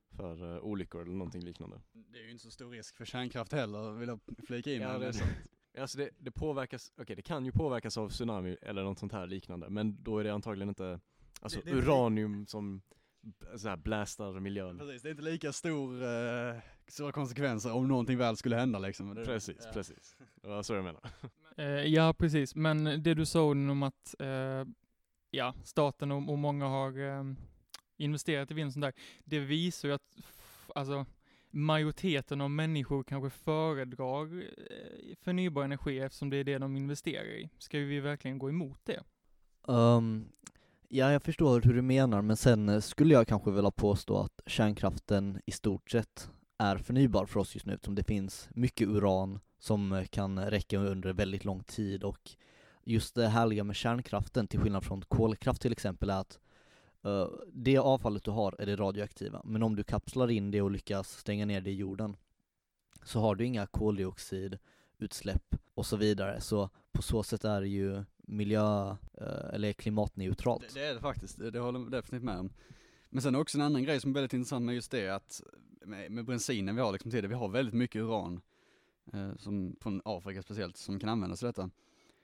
för 0.10 0.43
uh, 0.43 0.63
olyckor 0.63 1.01
eller 1.01 1.15
någonting 1.15 1.41
liknande. 1.41 1.81
Det 1.93 2.19
är 2.19 2.24
ju 2.24 2.31
inte 2.31 2.43
så 2.43 2.51
stor 2.51 2.72
risk 2.72 2.98
för 2.98 3.05
kärnkraft 3.05 3.51
heller, 3.51 3.91
vill 3.91 4.10
jag 4.10 4.19
flika 4.48 4.74
in. 4.74 4.81
Ja, 4.81 4.98
det 4.98 5.07
är 5.07 5.12
sant. 5.12 5.31
Alltså 5.77 5.98
det, 5.98 6.10
det 6.17 6.31
påverkas, 6.31 6.91
okej 6.93 7.03
okay, 7.03 7.15
det 7.15 7.22
kan 7.22 7.46
ju 7.46 7.51
påverkas 7.51 7.98
av 7.98 8.10
tsunami 8.10 8.57
eller 8.62 8.84
något 8.84 9.00
sånt 9.00 9.12
här 9.12 9.27
liknande, 9.27 9.69
men 9.69 10.03
då 10.03 10.19
är 10.19 10.24
det 10.24 10.34
antagligen 10.34 10.69
inte, 10.69 11.00
alltså 11.41 11.60
det, 11.63 11.72
det 11.72 11.77
uranium 11.77 12.46
som 12.46 12.81
så 13.57 13.69
här 13.69 13.77
blastar 13.77 14.39
miljön. 14.39 14.77
Precis, 14.77 15.01
det 15.01 15.10
är 15.10 15.12
inte 15.12 15.24
lika 15.24 15.53
stor, 15.53 16.03
uh, 16.03 16.60
stora 16.88 17.12
konsekvenser 17.12 17.74
om 17.74 17.88
någonting 17.88 18.17
väl 18.17 18.38
skulle 18.38 18.56
hända 18.56 18.79
liksom. 18.79 19.15
Det, 19.15 19.25
precis, 19.25 19.58
ja. 19.65 19.72
precis. 19.74 20.15
Det 20.41 20.48
var 20.48 20.63
så 20.63 20.74
jag 20.74 20.84
menar. 20.84 21.01
Uh, 21.60 21.65
ja, 21.94 22.13
precis, 22.13 22.56
men 22.56 22.84
det 23.03 23.13
du 23.13 23.25
sa 23.25 23.44
om 23.44 23.84
att, 23.84 24.15
uh, 24.22 24.67
ja, 25.32 25.53
staten 25.63 26.12
och, 26.12 26.29
och 26.29 26.38
många 26.38 26.65
har 26.65 26.94
investerat 27.98 28.51
i 28.51 28.53
vinsten 28.53 28.82
där, 28.82 28.94
det 29.24 29.39
visar 29.39 29.88
ju 29.88 29.94
att, 29.94 30.17
alltså, 30.75 31.06
majoriteten 31.51 32.41
av 32.41 32.51
människor 32.51 33.03
kanske 33.03 33.29
föredrar 33.29 34.41
eh, 34.41 35.15
förnybar 35.22 35.63
energi 35.63 36.00
eftersom 36.00 36.29
det 36.29 36.38
är 36.38 36.44
det 36.44 36.58
de 36.58 36.77
investerar 36.77 37.25
i. 37.25 37.50
Ska 37.58 37.77
vi 37.77 38.00
verkligen 38.00 38.38
gå 38.38 38.50
emot 38.50 38.79
det? 38.84 39.03
Um, 39.67 40.29
ja, 40.88 41.12
jag 41.12 41.24
förstår 41.24 41.62
hur 41.62 41.74
du 41.74 41.82
menar, 41.82 42.22
men 42.22 42.38
sen 42.38 42.70
eh, 42.70 42.79
skulle 42.79 43.13
jag 43.13 43.27
kanske 43.27 43.51
vilja 43.51 43.72
påstå 43.72 44.17
att 44.17 44.41
kärnkraften 44.46 45.41
i 45.46 45.51
stort 45.51 45.91
sett 45.91 46.32
är 46.57 46.77
förnybar 46.77 47.25
för 47.25 47.39
oss 47.39 47.55
just 47.55 47.65
nu, 47.65 47.73
eftersom 47.73 47.95
det 47.95 48.03
finns 48.03 48.49
mycket 48.51 48.87
uran 48.87 49.39
som 49.59 49.91
eh, 49.93 50.05
kan 50.05 50.39
räcka 50.39 50.77
under 50.77 51.13
väldigt 51.13 51.45
lång 51.45 51.63
tid 51.63 52.03
och 52.03 52.35
just 52.83 53.15
det 53.15 53.27
härliga 53.27 53.63
med 53.63 53.75
kärnkraften, 53.75 54.47
till 54.47 54.59
skillnad 54.59 54.83
från 54.83 55.01
kolkraft 55.01 55.61
till 55.61 55.71
exempel, 55.71 56.09
är 56.09 56.19
att 56.19 56.39
uh, 57.05 57.27
det 57.53 57.77
avfallet 57.77 58.23
du 58.23 58.31
har 58.31 58.55
är 58.59 58.65
det 58.65 58.75
radioaktiva, 58.75 59.41
men 59.45 59.63
om 59.63 59.75
du 59.75 59.83
kapslar 59.83 60.31
in 60.31 60.51
det 60.51 60.61
och 60.61 60.71
lyckas 60.71 61.17
stänga 61.17 61.45
ner 61.45 61.61
det 61.61 61.69
i 61.69 61.75
jorden 61.75 62.17
så 63.03 63.19
har 63.19 63.35
du 63.35 63.45
inga 63.45 63.67
koldioxidutsläpp 63.67 65.55
och 65.73 65.85
så 65.85 65.97
vidare, 65.97 66.41
så 66.41 66.69
på 66.91 67.01
så 67.01 67.23
sätt 67.23 67.45
är 67.45 67.61
det 67.61 67.67
ju 67.67 68.03
miljö, 68.17 68.89
uh, 68.91 69.53
eller 69.53 69.73
klimatneutralt. 69.73 70.73
Det, 70.73 70.79
det 70.79 70.85
är 70.85 70.93
det 70.93 71.01
faktiskt, 71.01 71.37
det, 71.37 71.51
det 71.51 71.59
håller 71.59 71.79
jag 71.79 71.91
definitivt 71.91 72.25
med 72.25 72.39
om. 72.39 72.49
Men 73.09 73.21
sen 73.21 73.35
också 73.35 73.57
en 73.57 73.61
annan 73.61 73.83
grej 73.83 74.01
som 74.01 74.11
är 74.11 74.13
väldigt 74.13 74.33
intressant 74.33 74.65
med 74.65 74.75
just 74.75 74.91
det 74.91 75.09
att 75.09 75.41
med, 75.88 76.12
med 76.12 76.25
bensinen 76.25 76.75
vi 76.75 76.82
har 76.82 76.91
liksom 76.91 77.12
till 77.12 77.22
det, 77.22 77.27
vi 77.27 77.36
har 77.36 77.50
väldigt 77.50 77.75
mycket 77.75 78.01
uran, 78.01 78.41
eh, 79.13 79.36
som, 79.38 79.75
från 79.82 80.01
Afrika 80.06 80.41
speciellt, 80.41 80.77
som 80.77 81.00
kan 81.00 81.10
användas 81.10 81.39
till 81.39 81.46
detta. 81.46 81.70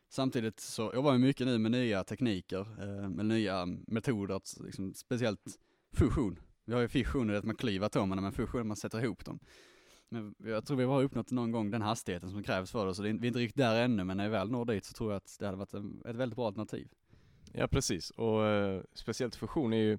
Samtidigt 0.10 0.60
så 0.60 0.91
jobbar 0.96 1.12
vi 1.12 1.17
mycket 1.17 1.48
nu 1.48 1.58
med 1.58 1.72
nya 1.72 2.03
tekniker, 2.03 2.60
eh, 2.60 3.10
med 3.10 3.25
nya 3.25 3.65
metoder, 3.65 4.36
att, 4.36 4.58
liksom, 4.63 4.93
speciellt 4.93 5.60
fusion. 5.91 6.39
Vi 6.65 6.74
har 6.74 6.82
ju 6.82 6.88
fission, 6.88 7.27
det 7.27 7.34
är 7.34 7.38
att 7.38 7.46
man 7.46 7.55
klyver 7.55 7.86
atomerna, 7.86 8.22
men 8.22 8.32
fusion 8.32 8.55
är 8.55 8.62
att 8.62 8.67
man 8.67 8.77
sätter 8.77 9.03
ihop 9.03 9.25
dem. 9.25 9.39
Men 10.10 10.36
jag 10.38 10.65
tror 10.65 10.77
vi 10.77 10.84
har 10.84 11.03
uppnått 11.03 11.32
någon 11.32 11.51
gång 11.51 11.72
den 11.72 11.82
hastigheten 11.82 12.32
som 12.32 12.43
krävs 12.43 12.72
för 12.72 12.86
det, 12.88 12.96
så 12.96 13.01
det 13.01 13.10
är, 13.10 13.13
vi 13.13 13.20
är 13.20 13.27
inte 13.27 13.39
riktigt 13.39 13.58
där 13.58 13.84
ännu, 13.84 14.03
men 14.03 14.17
när 14.17 14.24
vi 14.24 14.29
väl 14.29 14.51
når 14.51 14.65
dit 14.65 14.86
så 14.86 14.93
tror 14.93 15.12
jag 15.12 15.17
att 15.17 15.36
det 15.39 15.46
hade 15.46 15.58
varit 15.58 15.74
ett 16.05 16.15
väldigt 16.15 16.36
bra 16.36 16.48
alternativ. 16.48 16.88
Ja 17.51 17.67
precis, 17.67 18.10
och 18.10 18.46
eh, 18.46 18.82
speciellt 18.93 19.36
fusion 19.36 19.74
är 19.74 19.77
ju, 19.77 19.98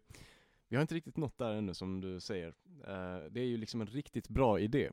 vi 0.74 0.76
har 0.76 0.82
inte 0.82 0.94
riktigt 0.94 1.16
nått 1.16 1.38
där 1.38 1.54
ännu 1.54 1.74
som 1.74 2.00
du 2.00 2.20
säger. 2.20 2.48
Eh, 2.86 3.30
det 3.30 3.40
är 3.40 3.44
ju 3.44 3.56
liksom 3.56 3.80
en 3.80 3.86
riktigt 3.86 4.28
bra 4.28 4.60
idé. 4.60 4.90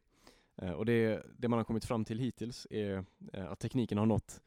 Eh, 0.56 0.72
och 0.72 0.86
det, 0.86 1.26
det 1.38 1.48
man 1.48 1.60
har 1.60 1.64
kommit 1.64 1.86
fram 1.86 2.06
till 2.06 2.20
hittills 2.20 2.68
är 2.70 3.06
eh, 3.34 3.52
att 3.52 3.60
tekniken 3.60 3.98
har 3.98 4.06
nått 4.06 4.42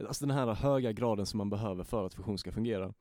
alltså 0.00 0.26
den 0.26 0.36
här 0.36 0.54
höga 0.54 0.92
graden 0.92 1.26
som 1.26 1.38
man 1.38 1.50
behöver 1.50 1.84
för 1.84 2.06
att 2.06 2.14
fusion 2.14 2.38
ska 2.38 2.52
fungera. 2.52 2.94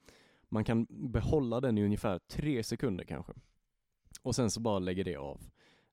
Man 0.49 0.63
kan 0.63 0.87
behålla 0.89 1.61
den 1.61 1.77
i 1.77 1.83
ungefär 1.83 2.19
tre 2.19 2.63
sekunder 2.63 3.03
kanske. 3.03 3.33
Och 4.21 4.35
sen 4.35 4.51
så 4.51 4.59
bara 4.59 4.79
lägger 4.79 5.03
det 5.03 5.15
av. 5.15 5.41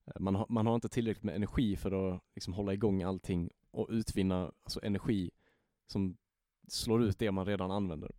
Eh, 0.05 0.19
man 0.19 0.35
har, 0.35 0.45
man 0.49 0.67
har 0.67 0.75
inte 0.75 0.89
tillräckligt 0.89 1.23
med 1.23 1.35
energi 1.35 1.75
för 1.75 2.13
att 2.15 2.21
liksom 2.35 2.53
hålla 2.53 2.73
igång 2.73 3.03
allting 3.03 3.49
och 3.71 3.87
utvinna 3.89 4.51
alltså 4.63 4.79
energi 4.83 5.31
som 5.87 6.17
slår 6.67 7.03
ut 7.03 7.19
det 7.19 7.31
man 7.31 7.45
redan 7.45 7.71
använder. 7.71 8.11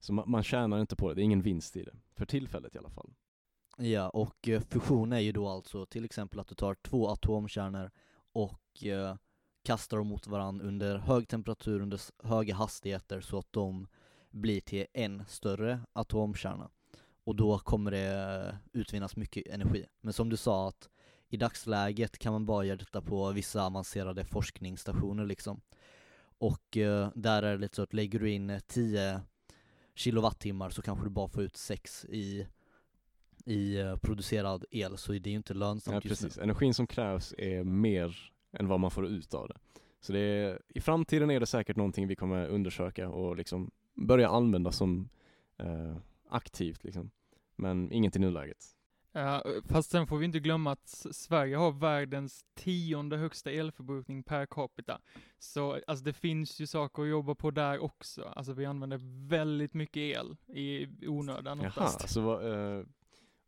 Så 0.00 0.12
man, 0.12 0.30
man 0.30 0.42
tjänar 0.42 0.80
inte 0.80 0.96
på 0.96 1.08
det, 1.08 1.14
det 1.14 1.20
är 1.20 1.24
ingen 1.24 1.42
vinst 1.42 1.76
i 1.76 1.82
det. 1.82 1.94
För 2.14 2.26
tillfället 2.26 2.74
i 2.74 2.78
alla 2.78 2.90
fall. 2.90 3.10
Ja, 3.78 4.08
och 4.08 4.48
eh, 4.48 4.60
fusion 4.60 5.12
är 5.12 5.20
ju 5.20 5.32
då 5.32 5.48
alltså 5.48 5.86
till 5.86 6.04
exempel 6.04 6.40
att 6.40 6.48
du 6.48 6.54
tar 6.54 6.74
två 6.74 7.08
atomkärnor 7.08 7.90
och 8.32 8.84
eh, 8.84 9.16
kastar 9.64 9.96
dem 9.96 10.06
mot 10.06 10.26
varandra 10.26 10.66
under 10.66 10.98
hög 10.98 11.28
temperatur, 11.28 11.80
under 11.80 12.00
höga 12.26 12.54
hastigheter 12.54 13.20
så 13.20 13.38
att 13.38 13.52
de 13.52 13.86
blir 14.30 14.60
till 14.60 14.86
en 14.92 15.24
större 15.28 15.80
atomkärna. 15.92 16.70
Och 17.24 17.36
då 17.36 17.58
kommer 17.58 17.90
det 17.90 18.48
eh, 18.48 18.80
utvinnas 18.80 19.16
mycket 19.16 19.46
energi. 19.46 19.86
Men 20.00 20.12
som 20.12 20.28
du 20.28 20.36
sa 20.36 20.68
att 20.68 20.88
i 21.28 21.36
dagsläget 21.36 22.18
kan 22.18 22.32
man 22.32 22.46
bara 22.46 22.64
göra 22.64 22.76
detta 22.76 23.02
på 23.02 23.30
vissa 23.32 23.66
avancerade 23.66 24.24
forskningsstationer 24.24 25.26
liksom. 25.26 25.60
Och 26.38 26.76
eh, 26.76 27.10
där 27.14 27.42
är 27.42 27.52
det 27.52 27.58
lite 27.58 27.76
så 27.76 27.82
att 27.82 27.92
lägger 27.92 28.18
du 28.18 28.30
in 28.30 28.60
10 28.66 29.20
kilowattimmar 29.96 30.70
så 30.70 30.82
kanske 30.82 31.06
du 31.06 31.10
bara 31.10 31.28
får 31.28 31.42
ut 31.42 31.56
6 31.56 32.04
i 32.04 32.46
i 33.46 33.78
eh, 33.78 33.96
producerad 33.96 34.64
el 34.70 34.96
så 34.96 35.12
det 35.12 35.26
är 35.26 35.30
ju 35.30 35.36
inte 35.36 35.54
lönsamt 35.54 36.04
Ja 36.04 36.08
just 36.08 36.22
precis, 36.22 36.36
nu. 36.36 36.42
energin 36.42 36.74
som 36.74 36.86
krävs 36.86 37.34
är 37.38 37.64
mer 37.64 38.32
än 38.52 38.68
vad 38.68 38.80
man 38.80 38.90
får 38.90 39.06
ut 39.06 39.34
av 39.34 39.48
det. 39.48 39.56
Så 40.00 40.12
det 40.12 40.18
är, 40.18 40.62
i 40.68 40.80
framtiden 40.80 41.30
är 41.30 41.40
det 41.40 41.46
säkert 41.46 41.76
någonting 41.76 42.06
vi 42.06 42.16
kommer 42.16 42.48
undersöka 42.48 43.08
och 43.08 43.36
liksom 43.36 43.70
börja 43.94 44.28
använda 44.28 44.72
som 44.72 45.08
eh, 45.58 45.96
aktivt 46.28 46.84
liksom. 46.84 47.10
Men 47.56 47.92
inget 47.92 48.16
i 48.16 48.18
nuläget. 48.18 48.75
Ja, 49.18 49.42
fast 49.68 49.90
sen 49.90 50.06
får 50.06 50.18
vi 50.18 50.24
inte 50.24 50.40
glömma 50.40 50.72
att 50.72 50.88
Sverige 51.10 51.56
har 51.56 51.72
världens 51.72 52.44
tionde 52.54 53.16
högsta 53.16 53.50
elförbrukning 53.50 54.22
per 54.22 54.46
capita. 54.46 55.00
Så 55.38 55.80
alltså 55.86 56.04
det 56.04 56.12
finns 56.12 56.60
ju 56.60 56.66
saker 56.66 57.02
att 57.02 57.08
jobba 57.08 57.34
på 57.34 57.50
där 57.50 57.78
också. 57.78 58.32
Alltså 58.36 58.52
vi 58.52 58.64
använder 58.66 59.00
väldigt 59.28 59.74
mycket 59.74 59.96
el 59.96 60.36
i 60.46 60.86
onödan 61.08 61.58
Jaha, 61.58 61.68
oftast. 61.68 62.08
så 62.08 62.20
vad, 62.20 62.52
eh, 62.78 62.84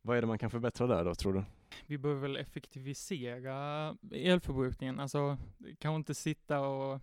vad 0.02 0.16
är 0.16 0.20
det 0.20 0.26
man 0.26 0.38
kan 0.38 0.50
förbättra 0.50 0.86
där 0.86 1.04
då 1.04 1.14
tror 1.14 1.32
du? 1.32 1.44
Vi 1.86 1.98
behöver 1.98 2.20
väl 2.22 2.36
effektivisera 2.36 3.96
elförbrukningen, 4.12 5.00
alltså 5.00 5.36
kanske 5.78 5.96
inte 5.96 6.14
sitta 6.14 6.60
och 6.60 7.00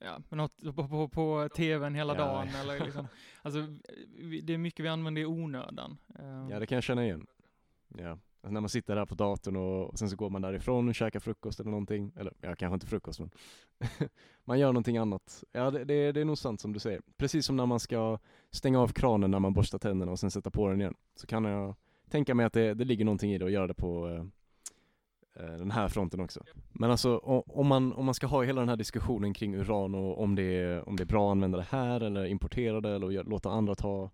Ja, 0.00 0.22
något 0.28 0.62
på, 0.76 0.88
på, 0.88 1.08
på 1.08 1.48
tvn 1.56 1.94
hela 1.94 2.14
Ja. 2.16 2.18
dagen 2.24 2.48
eller 2.60 2.84
liksom, 2.84 3.08
alltså 3.42 3.66
det 4.42 4.54
är 4.54 4.58
mycket 4.58 4.84
vi 4.84 4.88
använder 4.88 5.22
i 5.22 5.26
onödan. 5.26 5.98
Ja 6.50 6.58
det 6.60 6.66
kan 6.66 6.76
jag 6.76 6.82
känna 6.84 7.04
igen. 7.04 7.26
Ja. 7.88 8.18
Alltså 8.40 8.52
när 8.54 8.60
man 8.60 8.68
sitter 8.68 8.96
där 8.96 9.06
på 9.06 9.14
datorn 9.14 9.56
och, 9.56 9.90
och 9.90 9.98
sen 9.98 10.10
så 10.10 10.16
går 10.16 10.30
man 10.30 10.42
därifrån 10.42 10.88
och 10.88 10.94
käkar 10.94 11.20
frukost 11.20 11.60
eller 11.60 11.70
någonting. 11.70 12.12
Eller 12.16 12.32
ja, 12.40 12.56
kanske 12.56 12.74
inte 12.74 12.86
frukost 12.86 13.20
men 13.20 13.30
man 14.44 14.58
gör 14.58 14.68
någonting 14.68 14.96
annat. 14.96 15.44
Ja 15.52 15.70
det, 15.70 15.84
det, 15.84 16.12
det 16.12 16.20
är 16.20 16.24
nog 16.24 16.38
sant 16.38 16.60
som 16.60 16.72
du 16.72 16.78
säger. 16.78 17.02
Precis 17.16 17.46
som 17.46 17.56
när 17.56 17.66
man 17.66 17.80
ska 17.80 18.18
stänga 18.50 18.80
av 18.80 18.88
kranen 18.88 19.30
när 19.30 19.38
man 19.38 19.52
borstar 19.52 19.78
tänderna 19.78 20.12
och 20.12 20.18
sen 20.18 20.30
sätta 20.30 20.50
på 20.50 20.68
den 20.68 20.80
igen. 20.80 20.94
Så 21.16 21.26
kan 21.26 21.44
jag 21.44 21.74
tänka 22.10 22.34
mig 22.34 22.46
att 22.46 22.52
det, 22.52 22.74
det 22.74 22.84
ligger 22.84 23.04
någonting 23.04 23.32
i 23.32 23.38
det 23.38 23.44
och 23.44 23.50
göra 23.50 23.66
det 23.66 23.74
på 23.74 24.08
eh, 24.08 24.24
eh 25.44 25.58
den 25.58 25.70
här 25.70 25.88
fronten 25.88 26.20
också. 26.20 26.44
Men 26.72 26.90
alltså 26.90 27.18
om 27.46 27.66
man, 27.66 27.92
om 27.92 28.04
man 28.04 28.14
ska 28.14 28.26
ha 28.26 28.42
hela 28.42 28.60
den 28.60 28.68
här 28.68 28.76
diskussionen 28.76 29.34
kring 29.34 29.54
uran 29.54 29.94
och 29.94 30.22
om 30.22 30.34
det 30.34 30.42
är, 30.42 30.88
om 30.88 30.96
det 30.96 31.02
är 31.02 31.06
bra 31.06 31.28
att 31.28 31.32
använda 31.32 31.58
det 31.58 31.66
här 31.70 32.00
eller 32.00 32.24
importera 32.24 32.80
det 32.80 32.90
eller 32.90 33.24
låta 33.24 33.50
andra 33.50 33.74
ta 33.74 34.10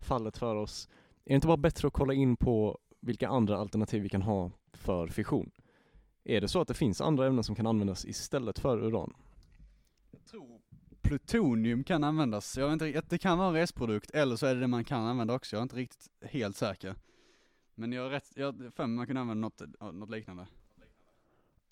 fallet 0.00 0.38
för 0.38 0.54
oss. 0.54 0.88
Är 1.24 1.30
det 1.30 1.34
inte 1.34 1.46
bara 1.46 1.56
bättre 1.56 1.88
att 1.88 1.94
kolla 1.94 2.14
in 2.14 2.36
på 2.36 2.78
vilka 3.00 3.28
andra 3.28 3.58
alternativ 3.58 4.02
vi 4.02 4.08
kan 4.08 4.22
ha 4.22 4.50
för 4.72 5.06
fission? 5.06 5.50
Är 6.24 6.40
det 6.40 6.48
så 6.48 6.60
att 6.60 6.68
det 6.68 6.74
finns 6.74 7.00
andra 7.00 7.26
ämnen 7.26 7.44
som 7.44 7.54
kan 7.54 7.66
användas 7.66 8.04
istället 8.04 8.58
för 8.58 8.84
uran? 8.84 9.14
Jag 10.10 10.24
tror 10.24 10.60
plutonium 11.02 11.84
kan 11.84 12.04
användas. 12.04 12.56
Jag 12.56 12.64
vet 12.64 12.72
inte, 12.72 13.02
det 13.08 13.18
kan 13.18 13.38
vara 13.38 13.48
en 13.48 13.54
restprodukt, 13.54 14.10
eller 14.10 14.36
så 14.36 14.46
är 14.46 14.54
det 14.54 14.60
det 14.60 14.66
man 14.66 14.84
kan 14.84 15.04
använda 15.04 15.34
också. 15.34 15.56
Jag 15.56 15.60
är 15.60 15.62
inte 15.62 15.76
riktigt 15.76 16.08
helt 16.22 16.56
säker. 16.56 16.94
Men 17.74 17.92
jag 17.92 18.06
är 18.06 18.10
rätt, 18.10 18.32
jag 18.34 18.46
har 18.46 18.70
för 18.70 18.86
mig 18.86 18.96
man 18.96 19.06
kan 19.06 19.16
använda 19.16 19.48
något, 19.48 19.94
något 19.94 20.10
liknande. 20.10 20.46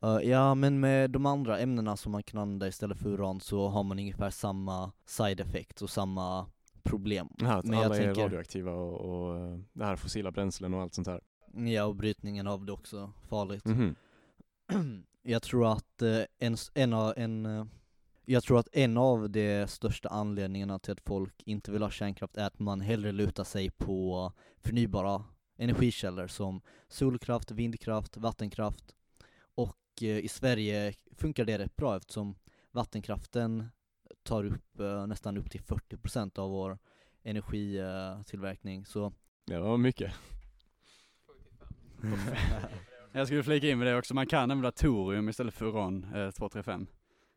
Uh, 0.04 0.20
ja, 0.22 0.54
men 0.54 0.80
med 0.80 1.10
de 1.10 1.26
andra 1.26 1.58
ämnena 1.58 1.96
som 1.96 2.12
man 2.12 2.22
kan 2.22 2.40
använda 2.40 2.68
istället 2.68 2.98
för 2.98 3.08
uran 3.08 3.40
så 3.40 3.68
har 3.68 3.82
man 3.82 3.98
ungefär 3.98 4.30
samma 4.30 4.92
side 5.06 5.40
effects 5.40 5.82
och 5.82 5.90
samma 5.90 6.46
problem. 6.84 7.28
Här 7.40 7.58
att 7.58 7.64
Men 7.64 7.78
jag 7.78 7.84
alla 7.84 7.96
är 7.96 8.04
tänker- 8.04 8.22
radioaktiva 8.22 8.72
och, 8.72 9.00
och 9.00 9.36
eh, 9.38 9.58
det 9.72 9.84
här 9.84 9.96
fossila 9.96 10.30
bränslen 10.30 10.74
och 10.74 10.80
allt 10.82 10.94
sånt 10.94 11.06
här. 11.06 11.20
Ja, 11.54 11.84
och 11.84 11.96
brytningen 11.96 12.46
av 12.46 12.64
det 12.64 12.72
också 12.72 13.12
farligt. 13.28 13.64
Mhm. 13.64 13.94
jag 15.22 15.42
tror 15.42 15.72
att 15.72 16.02
eh, 16.02 16.20
en, 16.38 16.56
en, 16.74 16.92
av, 16.92 17.14
en 17.16 17.46
eh, 17.46 17.64
jag 18.24 18.42
tror 18.42 18.58
att 18.58 18.68
en 18.72 18.96
av 18.96 19.30
de 19.30 19.66
största 19.66 20.08
anledningarna 20.08 20.78
till 20.78 20.92
att 20.92 21.00
folk 21.00 21.42
inte 21.46 21.72
vill 21.72 21.82
ha 21.82 21.90
kärnkraft 21.90 22.36
är 22.36 22.46
att 22.46 22.58
man 22.58 22.80
hellre 22.80 23.12
lutar 23.12 23.44
sig 23.44 23.70
på 23.70 24.32
förnybara 24.60 25.24
energikällor 25.56 26.26
som 26.26 26.60
solkraft, 26.88 27.50
vindkraft, 27.50 28.16
vattenkraft. 28.16 28.94
Och 29.54 29.76
i 30.02 30.28
Sverige 30.28 30.94
funkar 31.16 31.44
det 31.44 31.58
rätt 31.58 31.76
bra 31.76 31.96
eftersom 31.96 32.34
vattenkraften 32.70 33.68
tar 34.24 34.44
upp 34.44 34.80
eh, 34.80 35.06
nästan 35.06 35.36
upp 35.36 35.50
till 35.50 35.60
40% 35.60 36.38
av 36.38 36.50
vår 36.50 36.78
energitillverkning. 37.22 38.86
Så 38.86 39.12
Ja, 39.46 39.56
det 39.56 39.60
var 39.60 39.78
mycket. 39.78 40.12
Jag 43.12 43.26
skulle 43.26 43.42
flika 43.42 43.70
in 43.70 43.78
med 43.78 43.86
det 43.86 43.96
också, 43.96 44.14
man 44.14 44.26
kan 44.26 44.50
använda 44.50 44.72
torium 44.72 45.28
istället 45.28 45.54
för 45.54 45.66
uran 45.66 46.04
eh, 46.04 46.30
235. 46.30 46.86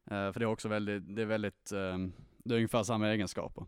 Eh, 0.05 0.09
för 0.09 0.39
det 0.39 0.43
är 0.43 0.45
också 0.45 0.67
väldigt, 0.67 1.15
det 1.15 1.21
är 1.21 1.25
väldigt, 1.25 1.71
eh, 1.71 1.97
det 2.37 2.53
är 2.53 2.55
ungefär 2.55 2.83
samma 2.83 3.07
egenskaper. 3.07 3.65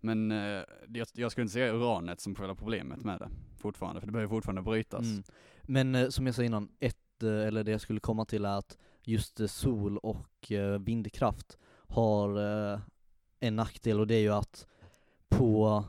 Men 0.00 0.32
eh, 0.32 0.62
jag, 0.88 1.06
jag 1.12 1.32
skulle 1.32 1.42
inte 1.42 1.52
säga 1.52 1.72
uranet 1.72 2.20
som 2.20 2.34
själva 2.34 2.54
problemet 2.54 3.04
med 3.04 3.18
det 3.20 3.28
fortfarande, 3.56 4.00
för 4.00 4.06
det 4.06 4.12
behöver 4.12 4.30
fortfarande 4.30 4.62
brytas. 4.62 5.04
Mm. 5.04 5.22
Men 5.62 5.94
eh, 5.94 6.08
som 6.08 6.26
jag 6.26 6.34
sa 6.34 6.42
innan, 6.42 6.68
ett, 6.80 7.22
eh, 7.22 7.46
eller 7.46 7.64
det 7.64 7.70
jag 7.70 7.80
skulle 7.80 8.00
komma 8.00 8.24
till 8.24 8.44
är 8.44 8.58
att 8.58 8.78
just 9.02 9.40
eh, 9.40 9.46
sol 9.46 9.98
och 9.98 10.52
eh, 10.52 10.78
vindkraft 10.78 11.58
har 11.88 12.36
eh, 12.72 12.80
en 13.40 13.56
nackdel 13.56 14.00
och 14.00 14.06
det 14.06 14.14
är 14.14 14.20
ju 14.20 14.32
att 14.32 14.66
på 15.28 15.84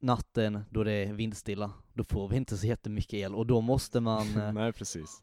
natten 0.00 0.64
då 0.70 0.84
det 0.84 0.92
är 0.92 1.12
vindstilla, 1.12 1.72
då 1.92 2.04
får 2.04 2.28
vi 2.28 2.36
inte 2.36 2.56
så 2.56 2.66
jättemycket 2.66 3.14
el 3.14 3.34
och 3.34 3.46
då 3.46 3.60
måste 3.60 4.00
man, 4.00 4.36
eh, 4.36 4.52
Nej, 4.52 4.72
precis. 4.72 5.22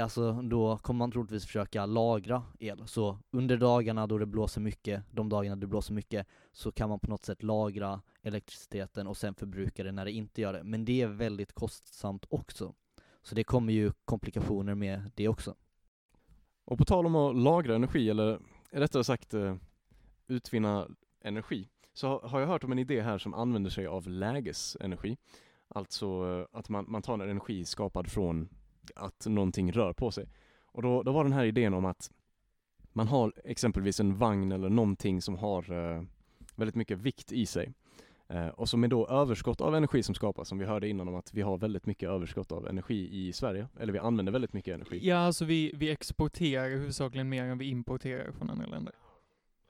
Alltså 0.00 0.32
då 0.32 0.78
kommer 0.78 0.98
man 0.98 1.10
troligtvis 1.10 1.46
försöka 1.46 1.86
lagra 1.86 2.42
el. 2.58 2.82
Så 2.86 3.18
under 3.30 3.56
dagarna 3.56 4.06
då 4.06 4.18
det 4.18 4.26
blåser 4.26 4.60
mycket, 4.60 5.02
de 5.10 5.28
dagarna 5.28 5.56
det 5.56 5.66
blåser 5.66 5.94
mycket, 5.94 6.26
så 6.52 6.72
kan 6.72 6.88
man 6.88 6.98
på 6.98 7.10
något 7.10 7.24
sätt 7.24 7.42
lagra 7.42 8.00
elektriciteten 8.22 9.06
och 9.06 9.16
sen 9.16 9.34
förbruka 9.34 9.84
det 9.84 9.92
när 9.92 10.04
det 10.04 10.12
inte 10.12 10.40
gör 10.40 10.52
det. 10.52 10.64
Men 10.64 10.84
det 10.84 11.02
är 11.02 11.06
väldigt 11.06 11.52
kostsamt 11.52 12.26
också. 12.28 12.74
Så 13.22 13.34
det 13.34 13.44
kommer 13.44 13.72
ju 13.72 13.92
komplikationer 14.04 14.74
med 14.74 15.10
det 15.14 15.28
också. 15.28 15.54
Och 16.64 16.78
på 16.78 16.84
tal 16.84 17.06
om 17.06 17.16
att 17.16 17.36
lagra 17.36 17.74
energi, 17.74 18.10
eller 18.10 18.40
rättare 18.80 19.04
sagt 19.04 19.34
eh, 19.34 19.56
utvinna 20.28 20.88
energi, 21.20 21.68
så 21.92 22.20
har- 22.20 22.40
jag 22.40 22.46
hört 22.46 22.64
om 22.64 22.72
en 22.72 22.78
idé 22.78 23.00
här 23.02 23.18
som 23.18 23.34
använder 23.34 23.70
sig 23.70 23.86
av 23.86 24.08
lägesenergi. 24.08 25.16
Alltså 25.68 26.06
eh, 26.52 26.58
att 26.58 26.68
man, 26.68 26.84
man 26.88 27.02
tar 27.02 27.14
en 27.14 27.20
energi 27.30 27.64
skapad 27.64 28.10
från 28.10 28.48
att 28.96 29.26
någonting 29.26 29.72
rör 29.72 29.92
på 29.92 30.10
sig. 30.10 30.28
Och 30.62 30.82
då, 30.82 31.02
då 31.02 31.12
var 31.12 31.24
den 31.24 31.32
här 31.32 31.44
idén 31.44 31.74
om 31.74 31.84
att 31.84 32.10
man 32.92 33.08
har 33.08 33.32
exempelvis 33.44 34.00
en 34.00 34.16
vagn 34.16 34.52
eller 34.52 34.68
någonting 34.68 35.22
som 35.22 35.36
har 35.36 35.72
eh, 35.72 36.02
väldigt 36.56 36.74
mycket 36.74 36.98
vikt 36.98 37.32
i 37.32 37.46
sig. 37.46 37.72
Eh, 38.28 38.48
och 38.48 38.68
som 38.68 38.84
är 38.84 38.88
då 38.88 39.06
överskott 39.08 39.60
av 39.60 39.74
energi 39.76 40.02
som 40.02 40.14
skapas, 40.14 40.48
som 40.48 40.58
vi 40.58 40.64
hörde 40.64 40.88
innan 40.88 41.08
om 41.08 41.14
att 41.14 41.34
vi 41.34 41.42
har 41.42 41.58
väldigt 41.58 41.86
mycket 41.86 42.08
överskott 42.08 42.52
av 42.52 42.68
energi 42.68 43.26
i 43.28 43.32
Sverige, 43.32 43.68
eller 43.80 43.92
vi 43.92 43.98
använder 43.98 44.32
väldigt 44.32 44.52
mycket 44.52 44.74
energi. 44.74 45.00
Ja, 45.02 45.16
alltså 45.16 45.44
vi, 45.44 45.72
vi 45.74 45.90
exporterar 45.90 46.68
huvudsakligen 46.70 47.28
mer 47.28 47.44
än 47.44 47.58
vi 47.58 47.68
importerar 47.68 48.32
från 48.32 48.50
andra 48.50 48.66
länder. 48.66 48.94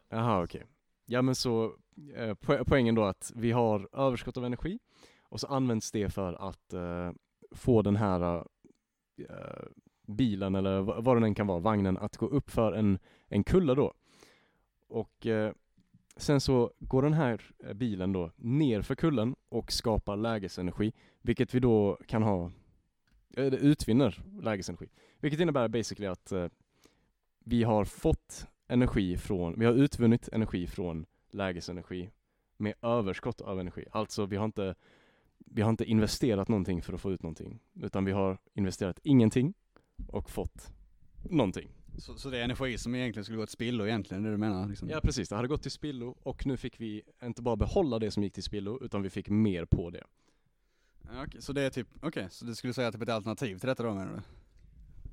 Jaha, 0.09 0.45
okej. 0.45 0.65
Ja 1.07 1.23
men 1.23 1.35
så, 1.35 1.65
eh, 2.17 2.35
po- 2.35 2.65
poängen 2.67 2.95
då 2.95 3.05
att 3.05 3.33
vi 3.35 3.53
har 3.53 3.89
överskott 3.93 4.37
av 4.37 4.45
energi 4.45 4.79
och 5.23 5.41
så 5.41 5.47
används 5.47 5.93
det 5.93 6.11
för 6.11 6.49
att 6.49 6.73
eh, 6.73 7.13
få 7.51 7.83
den 7.83 7.97
här 7.97 8.45
eh, 9.29 9.65
bilen 10.07 10.55
eller 10.55 10.81
va- 10.81 11.01
vad 11.01 11.17
den 11.17 11.25
än 11.25 11.35
kan 11.35 11.47
vara, 11.47 11.59
vagnen, 11.59 11.99
att 11.99 12.17
gå 12.17 12.27
upp 12.27 12.51
för 12.51 12.73
en, 12.73 12.99
en 13.29 13.45
kulle 13.45 13.75
då. 13.75 13.93
Och 14.89 15.27
eh, 15.27 15.53
sen 16.17 16.41
så 16.41 16.73
går 16.79 17.03
den 17.03 17.13
här 17.13 17.41
eh, 17.65 17.73
bilen 17.73 18.13
då 18.13 18.31
ner 18.37 18.83
för 18.83 18.95
kullen 18.95 19.37
och 19.49 19.73
skapar 19.73 20.17
lägesenergi, 20.17 20.93
vilket 21.23 21.55
vi 21.55 21.61
då 21.61 21.99
kan 22.07 22.23
ha, 22.23 22.45
eh, 23.37 23.47
eller 23.47 23.59
utvinner 23.59 24.23
lägesenergi. 24.43 24.89
Vilket 25.21 25.41
innebär 25.41 25.69
basically 25.69 26.07
att 26.07 26.33
eh, 26.33 26.47
vi 27.45 27.63
har 27.63 27.85
fått 27.85 28.47
energi 28.69 29.17
från, 29.17 29.59
vi 29.59 29.65
har 29.65 29.73
utvunnit 29.73 30.29
energi 30.29 30.67
från 30.67 31.07
lägesenergi 31.31 32.11
med 32.57 32.75
överskott 32.83 33.41
av 33.41 33.61
energi. 33.61 33.85
Alltså 33.93 34.27
vi 34.27 34.37
har 34.37 34.45
inte, 34.45 34.75
vi 35.39 35.63
har 35.63 35.71
inte 35.71 35.85
investerat 35.85 36.49
någonting 36.49 36.83
för 36.83 36.93
att 36.93 37.01
få 37.01 37.13
ut 37.13 37.23
någonting, 37.23 37.61
utan 37.75 38.05
vi 38.05 38.13
har 38.13 38.39
investerat 38.55 38.99
ingenting 39.03 39.55
och 40.09 40.31
fått 40.31 40.73
någonting. 41.31 41.71
Så, 41.99 42.15
så 42.15 42.31
det 42.31 42.39
är 42.39 42.45
energi 42.45 42.79
som 42.79 42.95
egentligen 42.95 43.25
skulle 43.25 43.39
gå 43.39 43.47
till 43.47 43.53
spillo 43.53 43.87
egentligen, 43.87 44.23
det 44.23 44.31
du 44.31 44.37
menar? 44.37 44.69
Liksom. 44.69 44.89
Ja 44.89 45.01
precis, 45.01 45.29
det 45.29 45.37
hade 45.37 45.49
gått 45.49 45.63
till 45.63 45.71
spillo 45.71 46.17
och 46.23 46.47
nu 46.47 46.57
fick 46.57 46.81
vi 46.81 47.03
inte 47.23 47.43
bara 47.43 47.57
behålla 47.57 47.99
det 47.99 48.11
som 48.11 48.23
gick 48.23 48.33
till 48.33 48.43
spillo, 48.43 48.79
utan 48.85 49.03
vi 49.03 49.11
fick 49.11 49.29
mer 49.29 49.65
på 49.65 49.91
det. 49.91 50.05
Ja, 51.03 51.25
okej, 51.27 51.43
så 51.43 51.53
det 51.53 51.63
är 51.63 51.71
typ, 51.71 51.89
okej, 52.03 52.27
så 52.31 52.45
du 52.45 52.55
skulle 52.55 52.75
säga 52.75 52.93
typ 52.93 53.03
ett 53.03 53.09
alternativ 53.09 53.59
till 53.59 53.69
detta 53.69 53.83
då 53.83 53.95
menar 53.95 54.13
du? 54.13 54.23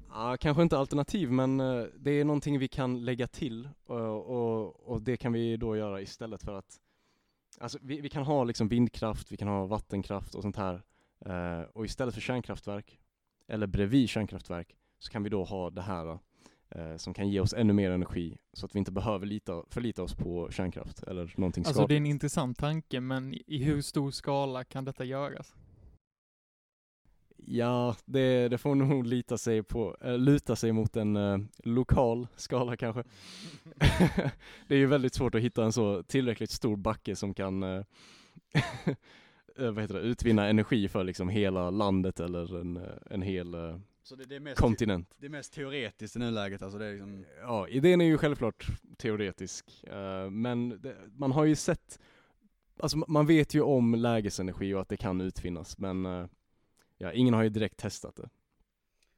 Ja, 0.10 0.38
kanske 0.38 0.64
inte 0.64 0.78
alternativ, 0.78 1.32
men 1.32 1.60
eh, 1.60 1.86
det 2.00 2.12
är 2.12 2.26
någonting 2.26 2.60
vi 2.60 2.68
kan 2.68 3.06
lägga 3.06 3.28
till 3.28 3.70
och, 3.86 4.26
och, 4.26 4.80
och 4.90 5.02
det 5.02 5.18
kan 5.18 5.34
vi 5.34 5.58
då 5.58 5.78
göra 5.78 6.02
istället 6.02 6.44
för 6.44 6.54
att 6.54 6.80
Alltså 7.60 7.80
vi, 7.82 8.02
vi 8.02 8.10
kan 8.10 8.24
ha 8.24 8.44
liksom 8.44 8.68
vindkraft, 8.68 9.32
vi 9.32 9.38
kan 9.38 9.48
ha 9.48 9.66
vattenkraft 9.66 10.36
och 10.36 10.42
sånt 10.42 10.56
här 10.56 10.82
eh, 11.26 11.62
och 11.62 11.86
istället 11.86 12.14
för 12.14 12.22
kärnkraftverk 12.22 13.00
eller 13.48 13.68
bredvid 13.68 14.10
kärnkraftverk 14.10 14.76
så 15.00 15.12
kan 15.12 15.24
vi 15.24 15.30
då 15.30 15.44
ha 15.44 15.70
det 15.70 15.82
här 15.82 16.20
eh, 16.72 16.96
som 16.98 17.14
kan 17.14 17.30
ge 17.30 17.40
oss 17.40 17.54
ännu 17.54 17.74
mer 17.74 17.92
energi 17.92 18.38
så 18.54 18.66
att 18.66 18.76
vi 18.76 18.80
inte 18.80 18.92
behöver 18.92 19.26
lita, 19.26 19.64
förlita 19.70 20.04
oss 20.04 20.16
på 20.16 20.52
kärnkraft 20.52 21.04
eller 21.04 21.34
någonting 21.36 21.64
Alltså 21.66 21.74
det 21.74 21.84
är 21.84 21.86
skadligt. 21.86 21.98
en 21.98 22.06
intressant 22.06 22.58
tanke, 22.58 23.00
men 23.00 23.34
i 23.48 23.64
hur 23.64 23.82
stor 23.82 24.12
skala 24.12 24.64
kan 24.64 24.86
detta 24.86 25.06
göras? 25.06 25.56
Ja, 27.46 27.96
det, 28.06 28.48
det 28.48 28.58
får 28.58 28.76
nog 28.76 29.06
lita 29.06 29.38
sig 29.38 29.64
på, 29.64 29.98
äh, 30.02 30.18
luta 30.18 30.56
sig 30.56 30.72
mot 30.72 30.96
en 30.96 31.16
eh, 31.16 31.38
lokal 31.64 32.28
skala 32.36 32.78
kanske. 32.78 33.04
det 34.68 34.76
är 34.76 34.80
ju 34.80 34.86
väldigt 34.86 35.14
svårt 35.14 35.36
att 35.36 35.42
hitta 35.42 35.64
en 35.64 35.74
så 35.74 36.04
tillräckligt 36.04 36.52
stor 36.52 36.76
backe 36.76 37.16
som 37.16 37.34
kan 37.34 37.64
eh, 37.64 37.84
eh, 39.58 39.72
vad 39.72 39.82
heter 39.82 39.96
det, 39.96 40.02
utvinna 40.02 40.48
energi 40.48 40.88
för 40.88 41.04
liksom 41.04 41.30
hela 41.30 41.70
landet 41.70 42.20
eller 42.20 42.60
en, 42.60 42.78
eh, 42.78 42.84
en 43.10 43.22
hel 43.22 43.56
Så 44.04 44.16
det, 44.16 44.26
det, 44.26 44.36
är 44.36 44.40
mest, 44.40 44.60
kontinent. 44.62 45.16
det 45.18 45.26
är 45.26 45.30
mest 45.30 45.54
teoretiskt 45.54 46.16
i 46.16 46.20
nuläget 46.20 46.62
alltså, 46.62 46.80
det 46.80 46.86
är 46.86 46.92
liksom 46.92 47.26
Ja, 47.42 47.68
idén 47.68 48.02
är 48.02 48.06
ju 48.06 48.18
självklart 48.18 48.68
teoretisk, 48.98 49.84
eh, 49.84 50.30
men 50.30 50.82
det, 50.82 50.96
man 51.18 51.32
har 51.32 51.46
ju 51.46 51.56
sett, 51.56 52.00
alltså 52.80 52.98
ma- 52.98 53.06
man 53.08 53.26
vet 53.26 53.54
ju 53.54 53.62
om 53.62 53.96
lägesenergi 53.96 54.74
och 54.74 54.82
att 54.82 54.90
det 54.90 54.98
kan 54.98 55.22
utvinnas, 55.22 55.78
men 55.78 56.06
eh, 56.06 56.26
ja, 56.98 57.12
ingen 57.12 57.34
har 57.34 57.44
ju 57.44 57.50
direkt 57.50 57.78
testat 57.78 58.16
det. 58.16 58.30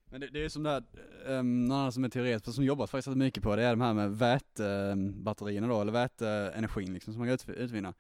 Men 0.06 0.22
det, 0.22 0.28
det 0.28 0.46
är 0.46 0.50
som 0.50 0.63
det 0.63 0.69
här, 0.69 0.84
um, 1.26 1.65
någon 1.65 1.78
annan 1.78 1.91
som 1.91 2.04
är 2.04 2.10
teoretiskt, 2.10 2.56
som 2.56 2.65
jobbat 2.65 2.89
faktiskt 2.89 3.17
mycket 3.17 3.43
på 3.43 3.56
det, 3.56 3.63
är 3.63 3.69
de 3.69 3.82
här 3.82 3.93
med 3.93 4.17
vätebatterierna 4.17 5.67
då, 5.67 5.82
eller 5.82 5.91
väteenergin 5.91 6.93
liksom, 6.93 7.13
som 7.13 7.19
man 7.19 7.28
kan 7.28 7.54
ut, 7.54 7.58
utvinna. 7.58 7.93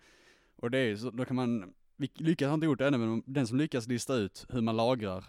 Och 0.55 0.71
det 0.71 0.77
är 0.77 0.85
ju 0.85 0.97
så, 0.97 1.09
då 1.11 1.25
kan 1.25 1.35
man, 1.35 1.73
vi 1.95 2.11
lyckas 2.15 2.47
har 2.47 2.53
inte 2.53 2.65
gjort 2.65 2.79
det 2.79 2.87
ännu, 2.87 2.97
men 2.97 3.23
den 3.25 3.47
som 3.47 3.57
lyckas 3.57 3.87
lista 3.87 4.15
ut 4.15 4.45
hur 4.49 4.61
man 4.61 4.75
lagrar 4.77 5.25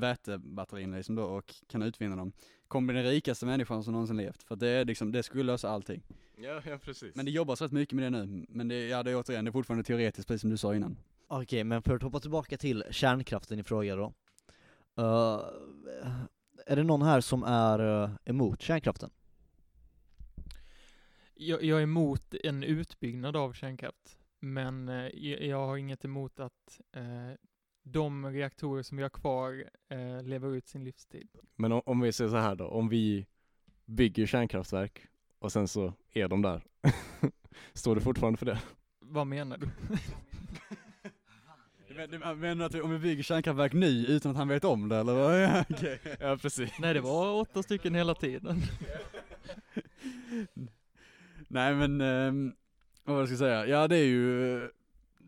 vätebatterierna 0.00 0.96
liksom 0.96 1.14
då 1.14 1.24
och 1.24 1.54
kan 1.66 1.82
utvinna 1.82 2.16
dem, 2.16 2.32
kommer 2.68 2.92
bli 2.92 3.02
den 3.02 3.10
rikaste 3.10 3.46
människan 3.46 3.84
som 3.84 3.92
någonsin 3.92 4.16
levt. 4.16 4.42
För 4.42 4.56
det 4.56 4.68
är 4.68 4.84
liksom, 4.84 5.12
det 5.12 5.22
skulle 5.22 5.42
lösa 5.42 5.70
allting. 5.70 6.02
Ja, 6.36 6.62
ja 6.66 6.78
precis. 6.78 7.14
Men 7.14 7.24
det 7.24 7.30
jobbas 7.30 7.62
rätt 7.62 7.72
mycket 7.72 7.94
med 7.94 8.12
det 8.12 8.24
nu, 8.24 8.46
men 8.48 8.68
det, 8.68 8.88
ja 8.88 9.02
det 9.02 9.10
är 9.10 9.16
återigen, 9.16 9.44
det 9.44 9.48
är 9.48 9.52
fortfarande 9.52 9.84
teoretiskt 9.84 10.28
precis 10.28 10.40
som 10.40 10.50
du 10.50 10.56
sa 10.56 10.74
innan. 10.74 10.96
Okej, 11.26 11.64
men 11.64 11.82
för 11.82 11.96
att 11.96 12.02
hoppa 12.02 12.20
tillbaka 12.20 12.56
till 12.56 12.84
kärnkraften 12.90 13.58
i 13.58 13.62
fråga 13.62 13.96
då. 13.96 14.12
Eh, 14.96 15.40
är 16.66 16.76
det 16.76 16.82
någon 16.82 17.02
här 17.02 17.20
som 17.20 17.42
är 17.42 18.02
eh, 18.04 18.10
emot 18.24 18.62
kärnkraften? 18.62 19.10
Jag, 21.34 21.62
jag 21.62 21.78
är 21.78 21.82
emot 21.82 22.34
en 22.44 22.62
utbyggnad 22.62 23.36
av 23.36 23.52
kärnkraft, 23.52 24.18
men 24.40 24.88
eh, 24.88 25.08
jag, 25.14 25.42
jag 25.42 25.66
har 25.66 25.76
inget 25.76 26.04
emot 26.04 26.40
att 26.40 26.80
eh, 26.92 27.32
de 27.92 28.26
reaktorer 28.26 28.82
som 28.82 28.96
vi 28.96 29.02
har 29.02 29.10
kvar 29.10 29.64
eh, 29.88 30.22
lever 30.22 30.54
ut 30.54 30.68
sin 30.68 30.84
livstid. 30.84 31.28
Men 31.56 31.72
om, 31.72 31.82
om 31.86 32.00
vi 32.00 32.12
säger 32.12 32.30
så 32.30 32.36
här 32.36 32.54
då, 32.54 32.66
om 32.66 32.88
vi 32.88 33.26
bygger 33.84 34.26
kärnkraftverk 34.26 35.06
och 35.38 35.52
sen 35.52 35.68
så 35.68 35.92
är 36.12 36.28
de 36.28 36.42
där, 36.42 36.64
står 37.72 37.94
det 37.94 38.00
fortfarande 38.00 38.36
för 38.36 38.46
det? 38.46 38.60
Vad 39.00 39.26
menar 39.26 39.58
du? 39.58 39.68
Men, 41.96 42.10
du 42.10 42.34
menar 42.34 42.66
att 42.66 42.74
vi, 42.74 42.80
om 42.80 42.90
vi 42.90 42.98
bygger 42.98 43.22
kärnkraftverk 43.22 43.72
nu 43.72 43.86
utan 43.86 44.30
att 44.30 44.36
han 44.36 44.48
vet 44.48 44.64
om 44.64 44.88
det 44.88 44.96
eller 44.96 45.14
vad? 45.14 45.42
Ja, 45.42 45.64
okej. 45.70 46.00
Ja, 46.20 46.36
precis. 46.36 46.70
Nej, 46.78 46.94
det 46.94 47.00
var 47.00 47.32
åtta 47.32 47.62
stycken 47.62 47.94
hela 47.94 48.14
tiden. 48.14 48.62
Nej 51.48 51.74
men, 51.74 52.00
ehm, 52.00 52.52
vad 53.04 53.16
det 53.16 53.20
jag 53.20 53.28
ska 53.28 53.36
säga? 53.36 53.66
Ja 53.66 53.88
det 53.88 53.96
är 53.96 54.04
ju, 54.04 54.56
eh, 54.56 54.68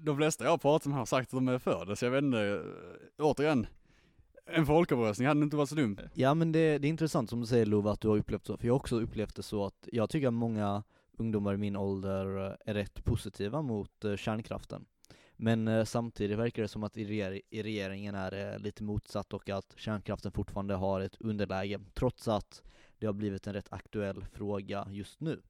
de 0.03 0.17
flesta 0.17 0.45
jag 0.45 0.61
pratat 0.61 0.87
med 0.87 0.99
har 0.99 1.07
sagt 1.07 1.27
att 1.27 1.31
de 1.37 1.49
är 1.49 1.59
för 1.59 1.87
det, 1.87 1.97
så 1.97 2.05
jag 2.05 2.11
vet 2.11 2.25
inte, 2.25 2.41
eh, 3.19 3.25
återigen, 3.25 3.67
en 4.47 4.67
folkomröstning 4.67 5.29
hade 5.29 5.43
inte 5.43 5.57
varit 5.57 5.69
så 5.69 5.75
dumt. 5.75 5.99
Ja 6.15 6.35
men 6.35 6.53
det, 6.53 6.79
det 6.79 6.89
är 6.89 6.91
intressant 6.91 7.31
som 7.31 7.41
du 7.41 7.47
säger 7.47 7.67
Lova 7.67 7.93
att 7.93 8.01
du 8.01 8.09
har 8.09 8.17
upplevt 8.17 8.47
så, 8.47 8.57
för 8.57 8.67
jag 8.67 8.75
har 8.75 8.79
också 8.79 9.01
upplevt 9.01 9.37
det 9.37 9.43
så 9.43 9.67
att 9.67 9.89
jag 9.93 10.11
tycker 10.11 10.29
att 10.29 10.35
många 10.35 10.83
ungdomar 11.13 11.55
i 11.55 11.57
min 11.57 11.77
ålder 11.77 12.47
eh, 12.47 12.53
är 12.67 12.75
rätt 12.75 13.05
positiva 13.05 13.63
mot 13.63 14.05
eh, 14.05 14.17
kärnkraften. 14.17 14.85
Men 15.37 15.87
samtidigt 15.87 16.39
verkar 16.39 16.63
det 16.63 16.69
som 16.69 16.85
att 16.85 16.97
i, 16.97 17.05
reger- 17.05 17.41
i 17.51 17.63
regeringen 17.63 18.15
är 18.15 18.31
det 18.31 18.59
lite 18.59 18.83
motsatt 18.83 19.33
och 19.33 19.49
att 19.49 19.75
kärnkraften 19.77 20.33
fortfarande 20.33 20.75
har 20.75 21.01
ett 21.01 21.17
underläge, 21.21 21.81
trots 21.95 22.29
att 22.29 22.63
det 22.99 23.07
har 23.07 23.13
blivit 23.13 23.47
en 23.47 23.53
rätt 23.53 23.73
aktuell 23.73 24.25
fråga 24.33 24.87
just 24.91 25.21
nu. 25.21 25.41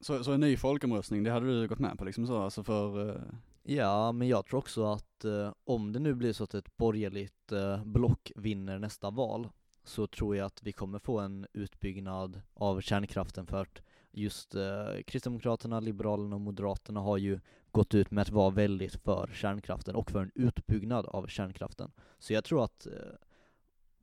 Så, 0.00 0.24
så 0.24 0.32
en 0.32 0.40
ny 0.40 0.56
folkomröstning, 0.56 1.22
det 1.22 1.30
hade 1.30 1.46
du 1.46 1.68
gått 1.68 1.78
med 1.78 1.98
på 1.98 2.04
liksom 2.04 2.26
så, 2.26 2.42
alltså 2.42 2.64
för, 2.64 3.20
Ja, 3.66 4.12
men 4.12 4.28
jag 4.28 4.46
tror 4.46 4.58
också 4.58 4.84
att 4.84 5.24
eh, 5.24 5.52
om 5.64 5.92
det 5.92 5.98
nu 5.98 6.14
blir 6.14 6.32
så 6.32 6.44
att 6.44 6.54
ett 6.54 6.76
borgerligt 6.76 7.52
eh, 7.52 7.84
block 7.84 8.32
vinner 8.36 8.78
nästa 8.78 9.10
val 9.10 9.48
så 9.84 10.06
tror 10.06 10.36
jag 10.36 10.46
att 10.46 10.62
vi 10.62 10.72
kommer 10.72 10.98
få 10.98 11.18
en 11.20 11.46
utbyggnad 11.52 12.40
av 12.54 12.80
kärnkraften 12.80 13.46
för 13.46 13.62
att 13.62 13.82
just 14.12 14.54
eh, 14.54 15.02
Kristdemokraterna, 15.06 15.80
Liberalerna 15.80 16.36
och 16.36 16.40
Moderaterna 16.40 17.00
har 17.00 17.18
ju 17.18 17.40
gått 17.70 17.94
ut 17.94 18.10
med 18.10 18.22
att 18.22 18.30
vara 18.30 18.50
väldigt 18.50 18.94
för 18.94 19.30
kärnkraften 19.34 19.94
och 19.94 20.10
för 20.10 20.22
en 20.22 20.32
utbyggnad 20.34 21.06
av 21.06 21.26
kärnkraften. 21.26 21.92
Så 22.18 22.32
jag 22.32 22.44
tror 22.44 22.64
att 22.64 22.86
eh, 22.86 22.92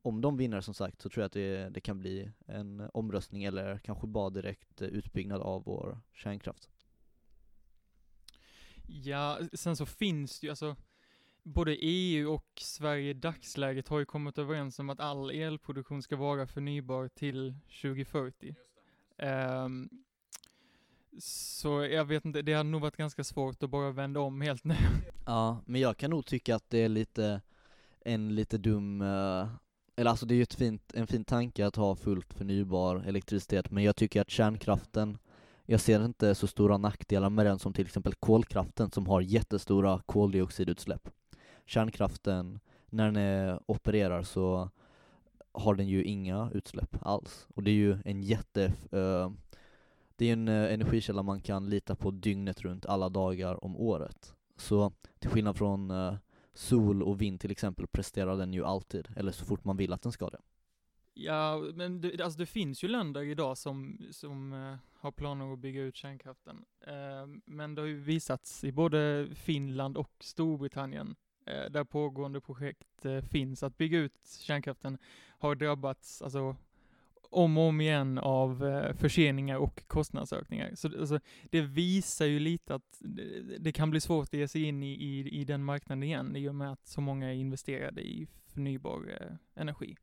om 0.02 0.20
de 0.20 0.36
vinner 0.36 0.60
som 0.60 0.74
sagt 0.74 1.00
så 1.02 1.08
tror 1.08 1.22
jag 1.22 1.26
att 1.26 1.32
det, 1.32 1.68
det 1.68 1.80
kan 1.80 1.98
bli 1.98 2.30
en 2.46 2.90
omröstning 2.94 3.44
eller 3.44 3.78
kanske 3.78 4.06
bara 4.06 4.30
direkt 4.30 4.82
eh, 4.82 4.88
utbyggnad 4.88 5.40
av 5.40 5.64
vår 5.64 6.00
kärnkraft. 6.12 6.71
Ja, 8.92 9.38
sen 9.52 9.76
så 9.76 9.86
finns 9.86 10.40
det 10.40 10.46
ju 10.46 10.50
alltså, 10.50 10.76
både 11.42 11.76
EU 11.76 12.32
och 12.32 12.46
Sverige 12.60 13.10
i 13.10 13.14
dagsläget 13.14 13.88
har 13.88 13.98
ju 13.98 14.04
kommit 14.04 14.38
överens 14.38 14.78
om 14.78 14.90
att 14.90 15.00
all 15.00 15.30
elproduktion 15.30 16.02
ska 16.02 16.16
vara 16.16 16.46
förnybar 16.46 17.08
till 17.08 17.54
2040. 17.82 18.54
Ehm, 19.18 19.90
så 21.18 21.84
jag 21.84 22.04
vet 22.04 22.24
inte, 22.24 22.42
det 22.42 22.54
hade 22.54 22.70
nog 22.70 22.80
varit 22.80 22.96
ganska 22.96 23.24
svårt 23.24 23.62
att 23.62 23.70
bara 23.70 23.90
vända 23.90 24.20
om 24.20 24.40
helt 24.40 24.64
nu. 24.64 24.74
Ja, 25.26 25.62
men 25.66 25.80
jag 25.80 25.96
kan 25.96 26.10
nog 26.10 26.26
tycka 26.26 26.56
att 26.56 26.70
det 26.70 26.78
är 26.78 26.88
lite, 26.88 27.40
en 28.00 28.34
lite 28.34 28.58
dum, 28.58 29.00
eh, 29.00 29.48
eller 29.96 30.10
alltså 30.10 30.26
det 30.26 30.34
är 30.34 30.36
ju 30.36 30.42
ett 30.42 30.54
fint, 30.54 30.94
en 30.94 31.06
fin 31.06 31.24
tanke 31.24 31.66
att 31.66 31.76
ha 31.76 31.96
fullt 31.96 32.34
förnybar 32.34 32.96
elektricitet, 32.96 33.70
men 33.70 33.84
jag 33.84 33.96
tycker 33.96 34.20
att 34.20 34.30
kärnkraften, 34.30 35.18
jag 35.66 35.80
ser 35.80 36.04
inte 36.04 36.34
så 36.34 36.46
stora 36.46 36.78
nackdelar 36.78 37.30
med 37.30 37.46
den 37.46 37.58
som 37.58 37.72
till 37.72 37.86
exempel 37.86 38.14
kolkraften 38.14 38.90
som 38.90 39.06
har 39.06 39.20
jättestora 39.20 40.02
koldioxidutsläpp. 40.06 41.08
Kärnkraften, 41.66 42.60
när 42.86 43.10
den 43.10 43.60
opererar 43.66 44.22
så 44.22 44.70
har 45.52 45.74
den 45.74 45.88
ju 45.88 46.04
inga 46.04 46.50
utsläpp 46.54 46.96
alls, 47.00 47.46
och 47.54 47.62
det 47.62 47.70
är 47.70 47.74
ju 47.74 47.98
en 48.04 48.22
jätte, 48.22 48.72
Uh, 48.92 49.30
det 50.16 50.28
är 50.28 50.32
en 50.32 50.48
uh, 50.48 50.72
energikälla 50.72 51.22
man 51.22 51.40
kan 51.40 51.70
lita 51.70 51.96
på 51.96 52.10
dygnet 52.10 52.60
runt 52.60 52.86
alla 52.86 53.08
dagar 53.08 53.64
om 53.64 53.76
året. 53.76 54.34
Så 54.56 54.92
till 55.18 55.30
skillnad 55.30 55.56
från 55.56 55.90
uh, 55.90 56.14
sol 56.54 57.02
och 57.02 57.20
vind 57.20 57.40
till 57.40 57.50
exempel 57.50 57.86
presterar 57.86 58.36
den 58.36 58.52
ju 58.52 58.64
alltid, 58.64 59.08
eller 59.16 59.32
så 59.32 59.44
fort 59.44 59.64
man 59.64 59.76
vill 59.76 59.92
att 59.92 60.02
den 60.02 60.12
ska 60.12 60.30
det. 60.30 60.38
Ja, 61.14 61.58
men 61.74 62.00
det, 62.00 62.20
alltså 62.20 62.38
det 62.38 62.46
finns 62.46 62.84
ju 62.84 62.88
länder 62.88 63.22
idag 63.22 63.58
som, 63.58 63.98
som 64.10 64.52
uh, 64.52 64.76
har 64.94 65.12
planer 65.12 65.52
att 65.52 65.58
bygga 65.58 65.82
ut 65.82 65.96
kärnkraften. 65.96 66.64
Uh, 66.88 67.36
men 67.44 67.74
det 67.74 67.82
har 67.82 67.86
ju 67.86 68.00
visats 68.00 68.64
i 68.64 68.72
både 68.72 69.28
Finland 69.34 69.96
och 69.96 70.10
Storbritannien, 70.20 71.14
uh, 71.48 71.70
där 71.70 71.84
pågående 71.84 72.40
projekt 72.40 73.06
finns, 73.30 73.62
att 73.62 73.78
bygga 73.78 73.98
ut 73.98 74.40
kärnkraften 74.40 74.98
har 75.28 75.54
drabbats, 75.54 76.22
alltså 76.22 76.56
om 77.30 77.58
och 77.58 77.64
om 77.64 77.80
igen 77.80 78.18
av 78.18 78.64
förseningar 78.94 79.56
och 79.56 79.86
kostnadsökningar. 79.86 80.74
Så 80.74 81.00
alltså, 81.00 81.20
det 81.50 81.60
visar 81.60 82.26
ju 82.26 82.38
lite 82.38 82.74
att 82.74 82.96
det, 83.00 83.58
det 83.58 83.72
kan 83.72 83.90
bli 83.90 84.00
svårt 84.00 84.28
att 84.28 84.32
ge 84.32 84.48
sig 84.48 84.62
in 84.62 84.82
i, 84.82 84.92
i, 84.92 85.40
i 85.40 85.44
den 85.44 85.64
marknaden 85.64 86.02
igen, 86.02 86.36
i 86.36 86.48
och 86.48 86.54
med 86.54 86.72
att 86.72 86.86
så 86.86 87.00
många 87.00 87.28
är 87.28 87.34
investerade 87.34 88.00
i 88.00 88.26
förnybar 88.46 89.38
energi. 89.54 89.96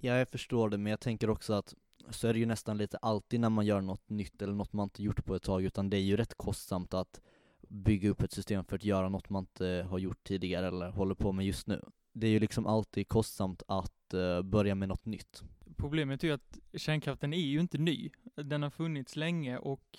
Ja, 0.00 0.16
jag 0.16 0.28
förstår 0.28 0.70
det, 0.70 0.78
men 0.78 0.90
jag 0.90 1.00
tänker 1.00 1.30
också 1.30 1.52
att 1.52 1.74
så 2.10 2.28
är 2.28 2.32
det 2.32 2.38
ju 2.38 2.46
nästan 2.46 2.78
lite 2.78 2.96
alltid 2.96 3.40
när 3.40 3.50
man 3.50 3.66
gör 3.66 3.80
något 3.80 4.08
nytt 4.08 4.42
eller 4.42 4.54
något 4.54 4.72
man 4.72 4.84
inte 4.84 5.02
gjort 5.02 5.24
på 5.24 5.34
ett 5.34 5.42
tag, 5.42 5.64
utan 5.64 5.90
det 5.90 5.96
är 5.96 6.00
ju 6.00 6.16
rätt 6.16 6.34
kostsamt 6.34 6.94
att 6.94 7.20
bygga 7.68 8.10
upp 8.10 8.22
ett 8.22 8.32
system 8.32 8.64
för 8.64 8.76
att 8.76 8.84
göra 8.84 9.08
något 9.08 9.30
man 9.30 9.42
inte 9.42 9.86
har 9.90 9.98
gjort 9.98 10.24
tidigare 10.24 10.66
eller 10.68 10.90
håller 10.90 11.14
på 11.14 11.32
med 11.32 11.46
just 11.46 11.66
nu. 11.66 11.84
Det 12.12 12.26
är 12.26 12.30
ju 12.30 12.40
liksom 12.40 12.66
alltid 12.66 13.08
kostsamt 13.08 13.62
att 13.68 14.14
eh, 14.14 14.42
börja 14.42 14.74
med 14.74 14.88
något 14.88 15.06
nytt. 15.06 15.42
Problemet 15.76 16.24
är 16.24 16.28
ju 16.28 16.34
att 16.34 16.58
kärnkraften 16.74 17.32
är 17.32 17.46
ju 17.46 17.60
inte 17.60 17.78
ny. 17.78 18.10
Den 18.34 18.62
har 18.62 18.70
funnits 18.70 19.16
länge 19.16 19.58
och 19.58 19.98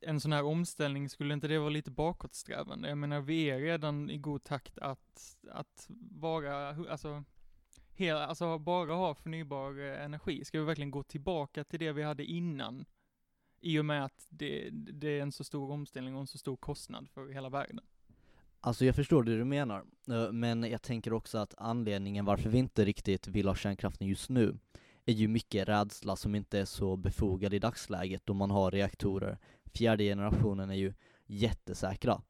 en 0.00 0.20
sån 0.20 0.32
här 0.32 0.44
omställning, 0.44 1.08
skulle 1.08 1.34
inte 1.34 1.48
det 1.48 1.58
vara 1.58 1.70
lite 1.70 1.90
bakåtsträvande? 1.90 2.88
Jag 2.88 2.98
menar, 2.98 3.20
vi 3.20 3.50
är 3.50 3.60
redan 3.60 4.10
i 4.10 4.18
god 4.18 4.44
takt 4.44 4.78
att, 4.78 5.36
att 5.50 5.86
vara, 6.10 6.68
alltså, 6.68 7.24
hela, 7.94 8.26
alltså 8.26 8.58
bara 8.58 8.94
ha 8.94 9.14
förnybar 9.14 9.80
eh, 9.80 10.04
energi. 10.04 10.44
Ska 10.44 10.58
vi 10.58 10.64
verkligen 10.64 10.90
gå 10.90 11.02
tillbaka 11.02 11.64
till 11.64 11.80
det 11.80 11.92
vi 11.92 12.02
hade 12.02 12.24
innan? 12.24 12.84
I 13.60 13.78
och 13.78 13.84
med 13.84 14.04
att 14.04 14.26
det, 14.28 14.68
det 14.72 15.08
är 15.08 15.22
en 15.22 15.32
så 15.32 15.44
stor 15.44 15.70
omställning 15.70 16.14
och 16.14 16.20
en 16.20 16.26
så 16.26 16.38
stor 16.38 16.56
kostnad 16.56 17.08
för 17.08 17.28
hela 17.28 17.48
världen. 17.48 17.80
Alltså 18.60 18.84
jag 18.84 18.94
förstår 18.94 19.22
det 19.22 19.36
du 19.36 19.44
menar, 19.44 19.84
eh, 20.08 20.32
men 20.32 20.62
jag 20.62 20.82
tänker 20.82 21.12
också 21.12 21.38
att 21.38 21.54
anledningen 21.58 22.24
varför 22.24 22.50
vi 22.50 22.58
inte 22.58 22.84
riktigt 22.84 23.26
vill 23.26 23.48
ha 23.48 23.54
kärnkraften 23.54 24.08
just 24.08 24.30
nu 24.30 24.58
är 25.04 25.12
ju 25.12 25.28
mycket 25.28 25.68
rädsla 25.68 26.16
som 26.16 26.34
inte 26.34 26.58
är 26.58 26.64
så 26.64 26.96
befogad 26.96 27.54
i 27.54 27.58
dagsläget 27.58 28.22
då 28.24 28.34
man 28.34 28.50
har 28.50 28.70
reaktorer. 28.70 29.38
Fjärde 29.74 30.04
generationen 30.04 30.70
är 30.70 30.74
ju 30.74 30.94
jättesäkra. 31.26 32.22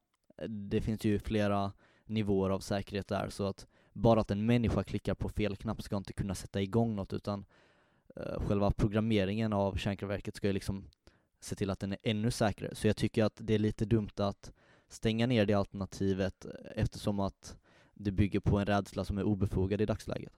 Det 0.47 0.81
finns 0.81 1.05
ju 1.05 1.19
flera 1.19 1.71
nivåer 2.05 2.49
av 2.49 2.59
säkerhet 2.59 3.07
där, 3.07 3.29
så 3.29 3.45
att 3.45 3.67
bara 3.93 4.21
att 4.21 4.31
en 4.31 4.45
människa 4.45 4.83
klickar 4.83 5.15
på 5.15 5.29
fel 5.29 5.55
knapp 5.55 5.81
ska 5.81 5.97
inte 5.97 6.13
kunna 6.13 6.35
sätta 6.35 6.61
igång 6.61 6.95
något, 6.95 7.13
utan 7.13 7.45
uh, 8.17 8.47
själva 8.47 8.71
programmeringen 8.71 9.53
av 9.53 9.75
kärnkraftverket 9.75 10.35
ska 10.35 10.47
ju 10.47 10.53
liksom 10.53 10.85
se 11.39 11.55
till 11.55 11.69
att 11.69 11.79
den 11.79 11.91
är 11.91 11.97
ännu 12.03 12.31
säkrare. 12.31 12.75
Så 12.75 12.87
jag 12.87 12.97
tycker 12.97 13.23
att 13.23 13.37
det 13.37 13.53
är 13.53 13.59
lite 13.59 13.85
dumt 13.85 14.11
att 14.15 14.51
stänga 14.87 15.27
ner 15.27 15.45
det 15.45 15.53
alternativet 15.53 16.45
eftersom 16.75 17.19
att 17.19 17.57
det 17.93 18.11
bygger 18.11 18.39
på 18.39 18.59
en 18.59 18.65
rädsla 18.65 19.05
som 19.05 19.17
är 19.17 19.23
obefogad 19.23 19.81
i 19.81 19.85
dagsläget. 19.85 20.33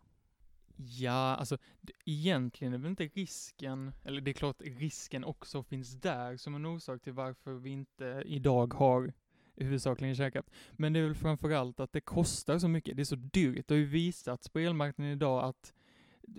Ja, 0.78 1.36
alltså 1.36 1.58
egentligen 2.06 2.74
är 2.74 2.78
väl 2.78 2.90
inte 2.90 3.04
risken, 3.04 3.92
eller 4.04 4.22
det 4.22 4.32
är 4.32 4.34
klart 4.34 4.62
risken 4.62 5.24
också 5.24 5.64
finns 5.64 5.94
där 6.02 6.38
som 6.38 6.56
en 6.56 6.66
orsak 6.66 7.02
till 7.02 7.14
varför 7.14 7.54
vi 7.54 7.70
inte 7.70 8.24
idag 8.26 8.74
har 8.74 9.14
huvudsakligen 9.56 10.16
kärnkraft. 10.16 10.50
Men 10.72 10.94
det 10.94 11.00
är 11.00 11.04
väl 11.04 11.16
framförallt 11.16 11.80
att 11.80 11.94
det 11.94 12.02
kostar 12.02 12.60
så 12.60 12.68
mycket, 12.68 12.96
det 12.96 13.02
är 13.02 13.06
så 13.06 13.16
dyrt. 13.16 13.68
Det 13.68 13.74
har 13.74 13.80
ju 13.80 13.86
visats 13.86 14.50
på 14.50 14.60
elmarknaden 14.60 15.14
idag 15.14 15.44
att 15.44 15.74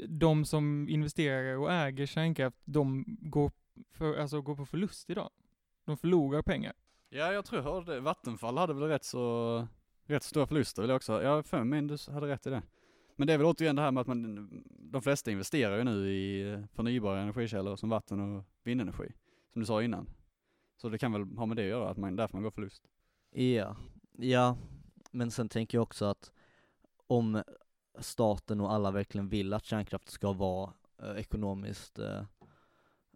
de 0.09 0.44
som 0.44 0.88
investerar 0.88 1.57
och 1.57 1.72
äger 1.72 2.07
kärnkraft, 2.07 2.59
de 2.64 3.05
går, 3.07 3.52
för, 3.90 4.16
alltså 4.16 4.42
går 4.42 4.57
på 4.57 4.66
förlust 4.66 5.11
idag. 5.11 5.31
De 5.85 5.96
förlorar 5.96 6.42
pengar. 6.42 6.72
Ja, 7.09 7.33
jag 7.33 7.44
tror 7.44 7.62
jag 7.62 7.72
hörde 7.72 7.94
det. 7.94 8.00
Vattenfall 8.00 8.59
hade 8.59 8.74
väl 8.74 8.83
rätt 8.83 9.05
så, 9.05 9.68
rätt 10.05 10.22
stora 10.22 10.46
förluster 10.46 10.83
vill 10.83 10.88
jag 10.88 10.96
också. 10.96 11.22
Jag 11.22 11.46
för 11.46 11.64
mig 11.64 11.83
du 11.83 11.96
hade 12.12 12.26
rätt 12.26 12.46
i 12.46 12.50
det. 12.50 12.62
Men 13.16 13.26
det 13.26 13.33
är 13.33 13.38
väl 13.38 13.46
återigen 13.46 13.76
det 13.76 13.83
här 13.83 13.92
med 13.92 14.00
att 14.00 14.07
man, 14.07 14.50
de 14.68 15.02
flesta 15.02 15.31
investerar 15.31 15.76
ju 15.79 15.85
nu 15.85 16.11
i 16.12 16.59
förnybara 16.74 17.20
energikällor 17.20 17.76
som 17.76 17.88
vatten 17.88 18.20
och 18.20 18.44
vindenergi. 18.64 19.12
Som 19.52 19.61
du 19.61 19.66
sa 19.66 19.83
innan. 19.83 20.09
Så 20.76 20.88
det 20.88 20.98
kan 20.98 21.12
väl 21.12 21.22
ha 21.22 21.46
med 21.46 21.57
det 21.57 21.62
att 21.62 21.68
göra, 21.68 21.88
att 21.88 21.96
man, 21.96 22.16
därför 22.16 22.37
man 22.37 22.42
går 22.42 22.50
förlust. 22.50 22.83
Ja, 23.38 23.77
ja, 24.12 24.57
men 25.11 25.31
sen 25.31 25.49
tänker 25.49 25.79
jag 25.79 25.83
också 25.83 26.05
att 26.05 26.33
om 27.07 27.42
staten 27.99 28.61
och 28.61 28.72
alla 28.72 28.90
verkligen 28.90 29.29
vill 29.29 29.53
att 29.53 29.64
kärnkraft 29.64 30.11
ska 30.11 30.33
vara 30.33 30.72
eh, 31.03 31.11
ekonomiskt 31.11 31.99
eh, 31.99 32.22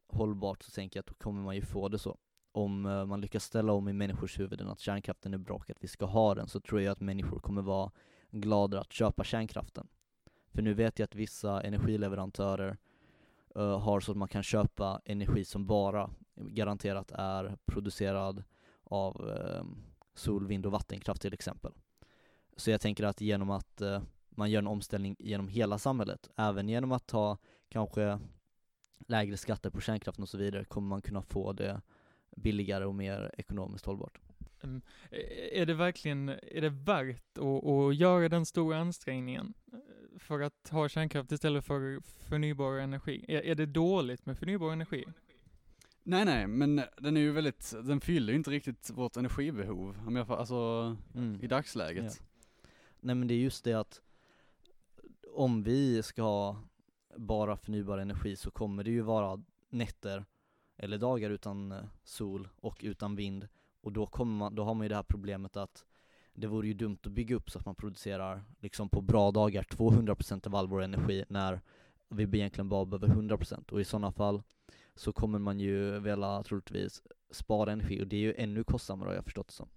hållbart 0.06 0.62
så 0.62 0.70
tänker 0.70 0.98
jag 0.98 1.02
att 1.02 1.06
då 1.06 1.14
kommer 1.14 1.42
man 1.42 1.54
ju 1.54 1.62
få 1.62 1.88
det 1.88 1.98
så. 1.98 2.18
Om 2.52 2.87
eh, 2.87 3.06
man 3.06 3.20
lyckas 3.20 3.44
ställa 3.44 3.72
om 3.72 3.88
i 3.88 3.92
människors 3.92 4.38
huvuden 4.38 4.68
att 4.68 4.80
kärnkraften 4.80 5.35
är 5.35 5.38
bra 5.38 5.56
och 5.56 5.70
att 5.70 5.85
vi 5.85 5.88
ska 5.88 6.06
ha 6.06 6.35
den 6.35 6.48
så 6.48 6.61
tror 6.61 6.80
jag 6.80 6.92
att 6.92 7.00
människor 7.00 7.38
kommer 7.38 7.62
vara 7.62 7.90
glada 8.30 8.80
att 8.80 8.92
köpa 8.92 9.24
kärnkraften. 9.24 9.88
För 10.52 10.62
nu 10.62 10.74
vet 10.74 10.98
jag 10.98 11.04
att 11.04 11.14
vissa 11.14 11.62
energileverantörer 11.62 12.76
eh, 13.54 13.80
har 13.80 14.00
så 14.00 14.12
att 14.12 14.18
man 14.18 14.28
kan 14.28 14.42
köpa 14.42 15.00
energi 15.04 15.44
som 15.44 15.66
bara 15.66 16.11
garanterat 16.35 17.11
är 17.11 17.56
producerad 17.66 18.44
av 18.85 19.30
eh, 19.30 19.64
sol, 20.20 20.46
vind 20.46 20.66
och 20.66 20.72
vattenkraft 20.72 21.22
till 21.22 21.35
exempel. 21.35 21.72
Så 22.56 22.70
jag 22.70 22.80
tänker 22.80 23.04
att 23.04 23.20
genom 23.20 23.50
att 23.50 23.80
eh, 23.80 24.02
man 24.30 24.50
gör 24.50 24.59
en 24.59 24.66
omställning 24.66 25.16
genom 25.18 25.48
hela 25.48 25.78
samhället, 25.78 26.28
även 26.37 26.68
genom 26.68 26.92
att 26.92 27.06
ta 27.06 27.38
kanske 27.68 28.18
lägre 29.06 29.37
skatter 29.37 29.70
på 29.70 29.80
kärnkraften 29.80 30.22
och 30.22 30.28
så 30.28 30.38
vidare, 30.38 30.64
kommer 30.64 30.88
man 30.88 31.02
kunna 31.02 31.22
få 31.22 31.52
det 31.52 31.80
billigare 32.37 32.85
och 32.85 32.94
mer 32.94 33.35
ekonomiskt 33.38 33.87
hållbart. 33.87 34.18
Mm. 34.62 34.83
är 35.52 35.66
det 35.66 35.74
verkligen, 35.74 36.28
är 36.28 36.61
det 36.61 36.68
värt 36.68 37.38
att, 37.38 37.64
att 37.64 37.96
göra 37.96 38.28
den 38.28 38.46
stora 38.46 38.78
ansträngningen 38.78 39.54
eh, 39.72 39.78
för 40.18 40.40
att 40.40 40.68
ha 40.70 40.88
kärnkraft 40.88 41.33
istället 41.33 41.64
för 41.64 42.00
förnybar 42.28 42.78
energi? 42.78 43.24
Är, 43.28 43.40
är 43.40 43.54
det 43.54 43.66
dåligt 43.66 44.26
med 44.26 44.38
förnybar 44.38 44.72
energi? 44.72 45.04
Nej 46.10 46.24
nej, 46.24 46.46
men 46.46 46.82
den 46.98 47.16
är 47.16 47.20
ju 47.20 47.32
väldigt, 47.32 47.74
den 47.84 48.00
fyller 48.00 48.32
ju 48.32 48.36
inte 48.36 48.50
riktigt 48.50 48.90
vårt 48.90 49.16
energibehov, 49.16 49.96
om 50.06 50.16
jag 50.16 50.26
får, 50.26 50.36
alltså 50.36 50.96
Mm. 51.14 51.40
i 51.42 51.46
dagsläget. 51.46 52.22
Nej 53.00 53.14
men 53.14 53.28
det 53.28 53.34
är 53.34 53.38
just 53.38 53.64
det 53.64 53.72
att 53.74 54.00
om 55.34 55.62
vi 55.62 56.02
ska 56.02 56.22
ha 56.22 56.56
bara 57.16 57.56
förnybar 57.56 57.98
energi 57.98 58.36
så 58.36 58.50
kommer 58.50 58.84
det 58.84 58.90
ju 58.90 59.00
vara 59.00 59.42
nätter 59.68 60.24
eller 60.76 60.98
dagar 60.98 61.30
utan 61.30 61.72
eh, 61.72 61.78
sol 62.04 62.48
och 62.60 62.80
utan 62.82 63.16
vind 63.16 63.48
och 63.80 63.92
då, 63.92 64.06
kommer 64.06 64.36
man, 64.36 64.54
då 64.54 64.64
har 64.64 64.74
man 64.74 64.84
ju 64.84 64.88
det 64.88 64.96
här 64.96 65.02
problemet 65.02 65.56
att 65.56 65.84
det 66.34 66.46
vore 66.46 66.66
ju 66.68 66.74
dumt 66.74 66.98
att 67.02 67.12
bygga 67.12 67.36
upp 67.36 67.50
så 67.50 67.58
att 67.58 67.66
man 67.66 67.74
producerar 67.74 68.44
liksom 68.60 68.88
på 68.88 69.00
bra 69.00 69.30
dagar 69.30 69.62
200% 69.62 70.46
av 70.46 70.54
all 70.54 70.68
vår 70.68 70.82
energi 70.82 71.24
när 71.28 71.60
vi 72.08 72.22
egentligen 72.38 72.68
bara 72.68 72.84
behöver 72.84 73.14
100% 73.22 73.70
och 73.72 73.80
i 73.80 73.84
sådana 73.84 74.12
fall 74.12 74.42
så 75.00 75.12
kommer 75.12 75.38
man 75.38 75.60
ju 75.60 76.00
vilja 76.00 76.42
troligtvis 76.42 77.02
spara 77.30 77.72
energi 77.72 78.02
och 78.02 78.06
det 78.06 78.16
är 78.16 78.20
ju 78.20 78.34
ännu 78.34 78.64
kostsammare 78.64 79.08
har 79.08 79.14
jag 79.14 79.24
förstått 79.24 79.48
det 79.48 79.54
som. 79.54 79.68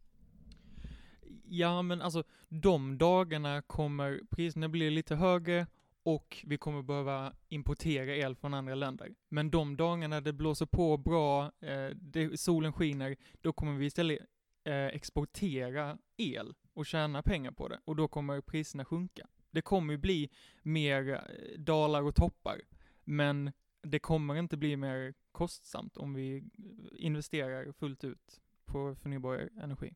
Ja, 1.44 1.82
men 1.82 2.02
alltså 2.02 2.24
de 2.50 2.98
dagarna 2.98 3.62
kommer 3.62 4.22
priserna 4.30 4.70
bli 4.70 4.90
lite 4.90 5.16
högre 5.16 5.68
och 6.04 6.46
vi 6.48 6.58
kommer 6.58 6.82
behöva 6.82 7.34
importera 7.50 8.16
el 8.16 8.36
från 8.36 8.54
andra 8.54 8.76
länder. 8.76 9.16
Men 9.30 9.52
de 9.52 9.78
dagarna 9.78 10.22
det 10.22 10.34
blåser 10.34 10.66
på 10.66 10.98
bra, 10.98 11.52
eh, 11.60 11.90
det, 11.96 12.40
solen 12.40 12.74
skiner, 12.74 13.16
då 13.42 13.54
kommer 13.54 13.78
vi 13.78 13.86
istället 13.86 14.20
eh, 14.64 14.86
exportera 14.86 15.98
el 16.18 16.54
och 16.74 16.86
tjäna 16.86 17.22
pengar 17.22 17.52
på 17.52 17.68
det 17.68 17.80
och 17.86 17.96
då 17.96 18.08
kommer 18.08 18.42
priserna 18.42 18.86
sjunka. 18.86 19.28
Det 19.52 19.62
kommer 19.62 19.94
ju 19.94 19.98
bli 19.98 20.30
mer 20.62 21.10
eh, 21.10 21.60
dalar 21.60 22.02
och 22.02 22.16
toppar, 22.16 22.62
men 23.04 23.52
det 23.84 24.00
kommer 24.00 24.36
inte 24.36 24.58
bli 24.58 24.78
mer 24.78 25.14
kostsamt 25.32 25.98
om 25.98 26.14
vi 26.14 26.44
investerar 26.92 27.72
fullt 27.72 28.04
ut 28.04 28.42
på 28.66 28.96
förnybar 28.96 29.50
energi. 29.62 29.94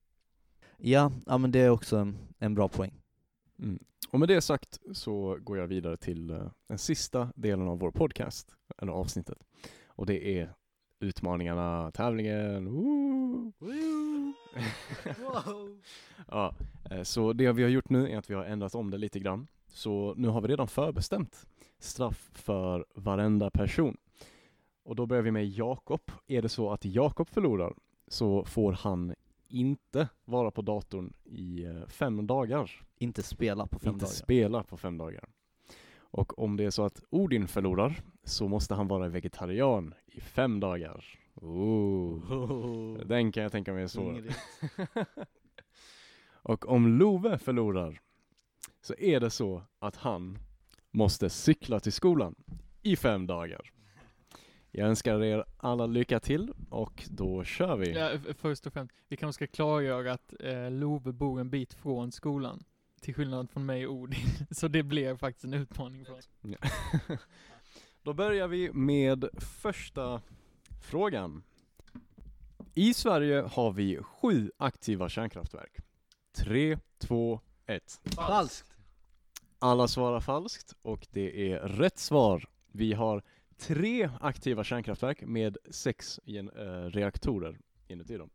Ja, 0.77 1.11
ja 1.25 1.37
men 1.37 1.51
det 1.51 1.59
är 1.59 1.69
också 1.69 1.97
en, 1.97 2.17
en 2.39 2.55
bra 2.55 2.67
poäng. 2.67 3.01
Mm. 3.59 3.79
Och 4.09 4.19
med 4.19 4.29
det 4.29 4.41
sagt 4.41 4.79
så 4.91 5.37
går 5.41 5.57
jag 5.57 5.67
vidare 5.67 5.97
till 5.97 6.29
eh, 6.29 6.51
den 6.67 6.77
sista 6.77 7.31
delen 7.35 7.67
av 7.67 7.79
vår 7.79 7.91
podcast, 7.91 8.55
eller 8.77 8.91
avsnittet. 8.91 9.37
Och 9.87 10.05
det 10.05 10.39
är 10.39 10.53
utmaningarna, 10.99 11.91
tävlingen. 11.91 12.65
Woo! 12.65 13.53
ja, 16.27 16.55
eh, 16.91 17.03
så 17.03 17.33
det 17.33 17.51
vi 17.51 17.63
har 17.63 17.69
gjort 17.69 17.89
nu 17.89 18.09
är 18.09 18.17
att 18.17 18.29
vi 18.29 18.33
har 18.33 18.45
ändrat 18.45 18.75
om 18.75 18.91
det 18.91 18.97
lite 18.97 19.19
grann. 19.19 19.47
Så 19.67 20.13
nu 20.17 20.27
har 20.27 20.41
vi 20.41 20.47
redan 20.47 20.67
förbestämt 20.67 21.47
straff 21.79 22.29
för 22.33 22.85
varenda 22.95 23.49
person. 23.49 23.97
Och 24.83 24.95
då 24.95 25.05
börjar 25.05 25.23
vi 25.23 25.31
med 25.31 25.47
Jakob. 25.47 26.01
Är 26.27 26.41
det 26.41 26.49
så 26.49 26.71
att 26.71 26.85
Jakob 26.85 27.29
förlorar 27.29 27.73
så 28.07 28.45
får 28.45 28.71
han 28.71 29.15
inte 29.49 30.09
vara 30.25 30.51
på 30.51 30.61
datorn 30.61 31.13
i 31.23 31.63
eh, 31.63 31.87
fem 31.87 32.27
dagar. 32.27 32.71
Inte 32.97 33.23
spela 33.23 33.67
på 33.67 33.79
fem 33.79 33.93
inte 33.93 34.05
dagar. 34.05 34.13
spela 34.13 34.63
på 34.63 34.77
fem 34.77 34.97
dagar. 34.97 35.29
Och 35.99 36.39
om 36.39 36.57
det 36.57 36.63
är 36.63 36.69
så 36.69 36.83
att 36.83 37.03
Odin 37.09 37.47
förlorar 37.47 38.01
så 38.23 38.47
måste 38.47 38.75
han 38.75 38.87
vara 38.87 39.07
vegetarian 39.07 39.93
i 40.05 40.21
fem 40.21 40.59
dagar. 40.59 41.05
Oh. 41.35 42.97
Den 43.05 43.31
kan 43.31 43.43
jag 43.43 43.51
tänka 43.51 43.73
mig 43.73 43.83
är 43.83 43.87
svår. 43.87 44.23
Och 46.29 46.69
om 46.69 46.87
Love 46.87 47.37
förlorar 47.37 48.01
så 48.81 48.93
är 48.97 49.19
det 49.19 49.29
så 49.29 49.61
att 49.79 49.95
han 49.95 50.39
måste 50.91 51.29
cykla 51.29 51.79
till 51.79 51.93
skolan 51.93 52.35
i 52.81 52.95
fem 52.95 53.27
dagar. 53.27 53.71
Jag 54.71 54.87
önskar 54.87 55.23
er 55.23 55.45
alla 55.57 55.85
lycka 55.85 56.19
till 56.19 56.53
och 56.69 57.03
då 57.09 57.43
kör 57.43 57.77
vi. 57.77 57.91
Ja, 57.91 58.11
först 58.37 58.67
och 58.67 58.73
främst, 58.73 58.93
vi 59.07 59.17
kanske 59.17 59.45
ska 59.45 59.55
klargöra 59.55 60.13
att 60.13 60.33
eh, 60.39 60.71
Love 60.71 61.11
bor 61.11 61.39
en 61.39 61.49
bit 61.49 61.73
från 61.73 62.11
skolan. 62.11 62.63
Till 63.01 63.13
skillnad 63.13 63.49
från 63.49 63.65
mig 63.65 63.87
och 63.87 63.93
Odin. 63.93 64.27
Så 64.51 64.67
det 64.67 64.83
blir 64.83 65.15
faktiskt 65.15 65.45
en 65.45 65.53
utmaning 65.53 66.05
för 66.05 66.13
oss. 66.13 66.29
Då 68.03 68.13
börjar 68.13 68.47
vi 68.47 68.71
med 68.73 69.25
första 69.61 70.21
frågan. 70.81 71.43
I 72.73 72.93
Sverige 72.93 73.41
har 73.41 73.71
vi 73.71 73.99
sju 74.01 74.51
aktiva 74.57 75.09
kärnkraftverk. 75.09 75.77
Tre, 76.37 76.77
två, 76.97 77.39
ett. 77.65 78.01
Falskt! 78.15 78.76
Alla 79.59 79.87
svarar 79.87 80.19
falskt 80.19 80.73
och 80.81 81.07
det 81.11 81.51
är 81.51 81.59
rätt 81.59 81.97
svar. 81.97 82.45
Vi 82.71 82.93
har 82.93 83.21
tre 83.57 84.09
aktiva 84.21 84.63
kärnkraftverk 84.63 85.21
med 85.21 85.57
sex 85.69 86.19
gen- 86.23 86.49
eh, 86.49 86.85
reaktorer 86.89 87.59
inuti 87.87 88.17
dem. 88.17 88.29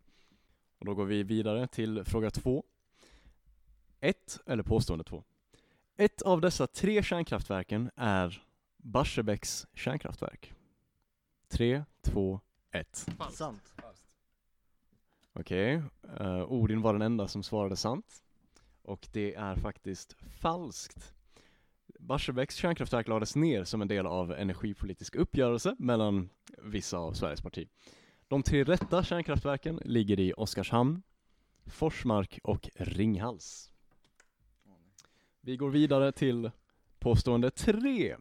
Och 0.79 0.87
då 0.87 0.95
går 0.95 1.05
vi 1.05 1.23
vidare 1.23 1.67
till 1.67 2.05
fråga 2.05 2.31
två. 2.31 2.65
Ett, 4.01 4.39
eller 4.47 4.63
påstående 4.63 5.05
två. 5.05 5.25
Ett 5.97 6.23
av 6.23 6.41
dessa 6.41 6.67
tre 6.67 7.03
kärnkraftverken 7.03 7.91
är 7.97 8.43
Barsebäcks 8.77 9.67
kärnkraftverk. 9.75 10.53
Tre, 11.49 11.85
två, 12.03 12.41
ett. 12.71 13.07
Sant. 13.33 13.75
Okej, 15.33 15.83
eh, 16.21 16.53
Odin 16.53 16.83
var 16.83 16.93
den 16.93 17.03
enda 17.03 17.29
som 17.29 17.43
svarade 17.43 17.77
sant. 17.77 18.23
Och 18.83 19.09
det 19.13 19.35
är 19.35 19.57
faktiskt 19.57 20.17
falskt. 20.41 21.15
Barsebäcks 21.99 22.57
kärnkraftverk 22.57 23.09
lades 23.09 23.37
ner 23.37 23.65
som 23.65 23.83
en 23.83 23.89
del 23.89 24.07
av 24.07 24.33
energipolitisk 24.33 25.15
uppgörelse 25.15 25.77
mellan 25.79 26.29
vissa 26.59 26.99
av 26.99 27.13
Sveriges 27.13 27.41
parti. 27.41 27.69
De 28.29 28.43
tre 28.43 28.65
rätta 28.65 29.05
kärnkraftverken 29.05 29.81
ligger 29.85 30.21
i 30.21 30.33
Oskarshamn, 30.37 31.03
Forsmark 31.67 32.39
och 32.43 32.69
Ringhals. 32.75 33.73
Vi 35.41 35.57
går 35.57 35.71
vidare 35.71 36.13
till 36.13 36.51
påstående 36.99 37.51
tre. 37.51 38.17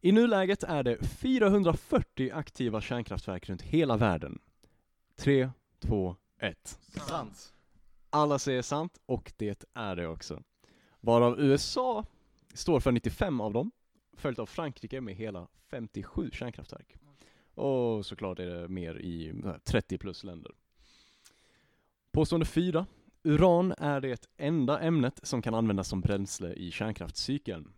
I 0.00 0.12
nuläget 0.12 0.62
är 0.62 0.82
det 0.82 1.04
440 1.04 2.30
aktiva 2.34 2.80
kärnkraftverk 2.80 3.48
runt 3.48 3.62
hela 3.62 3.96
världen. 3.96 4.38
Tre, 5.16 5.50
två, 5.80 6.16
ett. 6.38 6.78
Sant. 7.08 7.53
Alla 8.14 8.38
säger 8.38 8.62
sant 8.62 9.00
och 9.06 9.32
det 9.36 9.64
är 9.74 9.96
det 9.96 10.06
också. 10.06 10.42
Varav 11.00 11.40
USA 11.40 12.04
står 12.54 12.80
för 12.80 12.92
95 12.92 13.40
av 13.40 13.52
dem, 13.52 13.70
följt 14.16 14.38
av 14.38 14.46
Frankrike 14.46 15.00
med 15.00 15.14
hela 15.14 15.48
57 15.70 16.30
kärnkraftverk. 16.32 16.96
Och 17.54 18.06
såklart 18.06 18.38
är 18.38 18.46
det 18.46 18.68
mer 18.68 18.94
i 18.94 19.28
eh, 19.28 19.56
30 19.64 19.98
plus 19.98 20.24
länder. 20.24 20.52
Påstående 22.12 22.46
4. 22.46 22.86
Uran 23.22 23.74
är 23.78 24.00
det 24.00 24.26
enda 24.36 24.80
ämnet 24.80 25.20
som 25.22 25.42
kan 25.42 25.54
användas 25.54 25.88
som 25.88 26.00
bränsle 26.00 26.52
i 26.52 26.70
kärnkraftscykeln. 26.70 27.72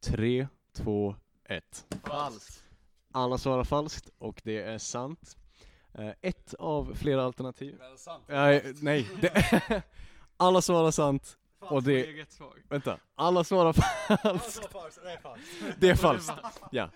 3, 0.00 0.48
2, 0.72 1.16
1. 1.44 1.86
Falskt. 2.04 2.64
Alla 3.12 3.38
svarar 3.38 3.64
falskt 3.64 4.10
och 4.18 4.40
det 4.44 4.62
är 4.62 4.78
sant. 4.78 5.36
Eh, 5.98 6.10
Ett 6.20 6.54
av 6.54 6.94
flera 6.94 7.24
alternativ. 7.24 7.80
Nej, 8.26 8.74
nej. 8.82 9.08
Det, 9.20 9.82
alla 10.36 10.62
svarar 10.62 10.90
sant. 10.90 11.38
Och 11.58 11.82
det, 11.82 12.08
är 12.08 12.12
rätt 12.12 12.32
svar. 12.32 12.54
vänta, 12.68 12.98
alla 13.14 13.44
svarar 13.44 13.72
falskt. 13.72 14.68
Det 15.80 15.88
är 15.88 15.94
falskt, 15.94 16.32
ja. 16.72 16.90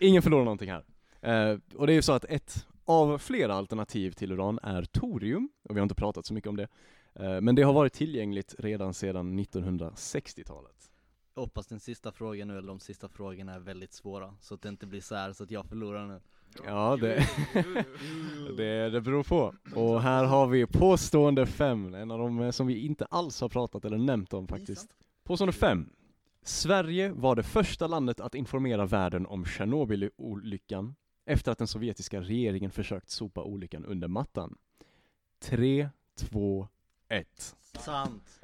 Ingen 0.00 0.22
förlorar 0.22 0.44
någonting 0.44 0.70
här. 0.70 0.84
Eh, 1.20 1.58
och 1.76 1.86
det 1.86 1.92
är 1.92 1.94
ju 1.94 2.02
så 2.02 2.12
att 2.12 2.24
ett 2.24 2.66
av 2.84 3.18
flera 3.18 3.54
alternativ 3.54 4.10
till 4.10 4.32
uran 4.32 4.58
är 4.62 4.84
torium, 4.84 5.48
och 5.62 5.76
vi 5.76 5.80
har 5.80 5.82
inte 5.82 5.94
pratat 5.94 6.26
så 6.26 6.34
mycket 6.34 6.48
om 6.48 6.56
det. 6.56 6.68
Eh, 7.14 7.40
men 7.40 7.54
det 7.54 7.62
har 7.62 7.72
varit 7.72 7.92
tillgängligt 7.92 8.54
redan 8.58 8.94
sedan 8.94 9.38
1960-talet. 9.38 10.90
Jag 11.34 11.42
hoppas 11.42 11.66
den 11.66 11.80
sista 11.80 12.12
frågan 12.12 12.48
nu, 12.48 12.58
eller 12.58 12.68
de 12.68 12.80
sista 12.80 13.08
frågorna 13.08 13.54
är 13.54 13.60
väldigt 13.60 13.92
svåra, 13.92 14.34
så 14.40 14.54
att 14.54 14.62
det 14.62 14.68
inte 14.68 14.86
blir 14.86 15.00
så 15.00 15.14
här 15.14 15.32
så 15.32 15.44
att 15.44 15.50
jag 15.50 15.66
förlorar 15.66 16.06
nu. 16.06 16.20
Ja, 16.66 16.96
det, 17.00 17.28
det, 18.56 18.90
det 18.90 19.00
beror 19.00 19.22
på. 19.22 19.54
Och 19.74 20.02
här 20.02 20.24
har 20.24 20.46
vi 20.46 20.66
påstående 20.66 21.46
fem, 21.46 21.94
en 21.94 22.10
av 22.10 22.18
de 22.18 22.40
eh, 22.40 22.50
som 22.50 22.66
vi 22.66 22.86
inte 22.86 23.04
alls 23.04 23.40
har 23.40 23.48
pratat 23.48 23.84
eller 23.84 23.98
nämnt 23.98 24.32
om 24.32 24.48
faktiskt. 24.48 24.88
Påstående 25.24 25.52
fem. 25.52 25.88
Sverige 26.42 27.12
var 27.12 27.36
det 27.36 27.42
första 27.42 27.86
landet 27.86 28.20
att 28.20 28.34
informera 28.34 28.86
världen 28.86 29.26
om 29.26 29.44
Tjernobylolyckan 29.44 30.94
efter 31.26 31.52
att 31.52 31.58
den 31.58 31.66
sovjetiska 31.66 32.20
regeringen 32.20 32.70
försökt 32.70 33.10
sopa 33.10 33.42
olyckan 33.42 33.84
under 33.84 34.08
mattan. 34.08 34.56
3, 35.40 35.88
2, 36.18 36.68
1. 37.08 37.56
Sant. 37.78 38.40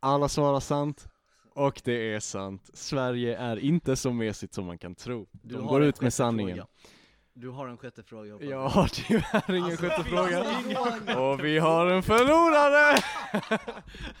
Alla 0.00 0.28
svarar 0.28 0.60
sant. 0.60 1.08
Och 1.54 1.80
det 1.84 2.14
är 2.14 2.20
sant. 2.20 2.70
Sverige 2.74 3.36
är 3.36 3.56
inte 3.56 3.96
så 3.96 4.12
mesigt 4.12 4.54
som 4.54 4.66
man 4.66 4.78
kan 4.78 4.94
tro. 4.94 5.26
De 5.32 5.66
går 5.66 5.82
ut 5.82 6.00
med 6.00 6.12
sanningen. 6.12 6.56
fråga. 6.56 6.66
Du 7.34 7.48
har 7.48 7.68
en 7.68 7.76
sjätte 7.76 8.02
fråga 8.02 8.32
hoppas 8.32 8.48
Jag 8.48 8.68
har 8.68 8.86
tyvärr 8.88 9.50
ingen 9.54 9.64
Alltså, 9.64 9.82
sjätte 9.86 10.04
fråga. 10.04 10.44
ingen- 10.60 11.18
Och 11.18 11.44
vi 11.44 11.58
har 11.58 11.86
en 11.86 12.02
förlorare! 12.02 13.02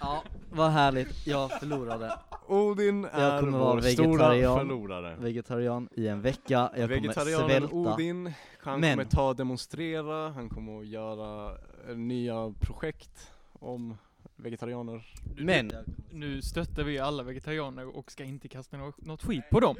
Ja, 0.00 0.22
vad 0.50 0.70
härligt. 0.70 1.26
Jag 1.26 1.50
förlorade. 1.60 2.18
Odin 2.46 3.04
är 3.04 3.40
kommer 3.40 3.58
vara 3.58 3.74
vår 3.74 3.80
stora 3.80 4.08
vegetarian. 4.08 4.58
förlorare. 4.58 5.16
Vegetarian 5.18 5.88
i 5.96 6.08
en 6.08 6.22
vecka. 6.22 6.58
Jag 6.58 6.72
kommer 6.72 6.86
Vegetarianen 6.88 7.48
svälta. 7.48 7.74
Odin, 7.76 8.32
han 8.58 8.80
Men- 8.80 8.90
kommer 8.98 9.04
ta 9.10 9.28
och 9.28 9.36
demonstrera, 9.36 10.28
han 10.30 10.48
kommer 10.48 10.80
att 10.80 10.86
göra 10.86 11.56
eh, 11.88 11.96
nya 11.96 12.54
projekt 12.60 13.30
om 13.52 13.96
vegetarianer. 14.36 15.06
Men, 15.36 15.72
Nu 16.10 16.42
stöttar 16.42 16.82
vi 16.82 16.98
alla 16.98 17.22
vegetarianer 17.22 17.96
och 17.96 18.10
ska 18.12 18.24
inte 18.24 18.48
kasta 18.48 18.76
nå- 18.76 18.92
något 18.96 19.22
skit 19.22 19.44
på 19.50 19.60
dem. 19.60 19.76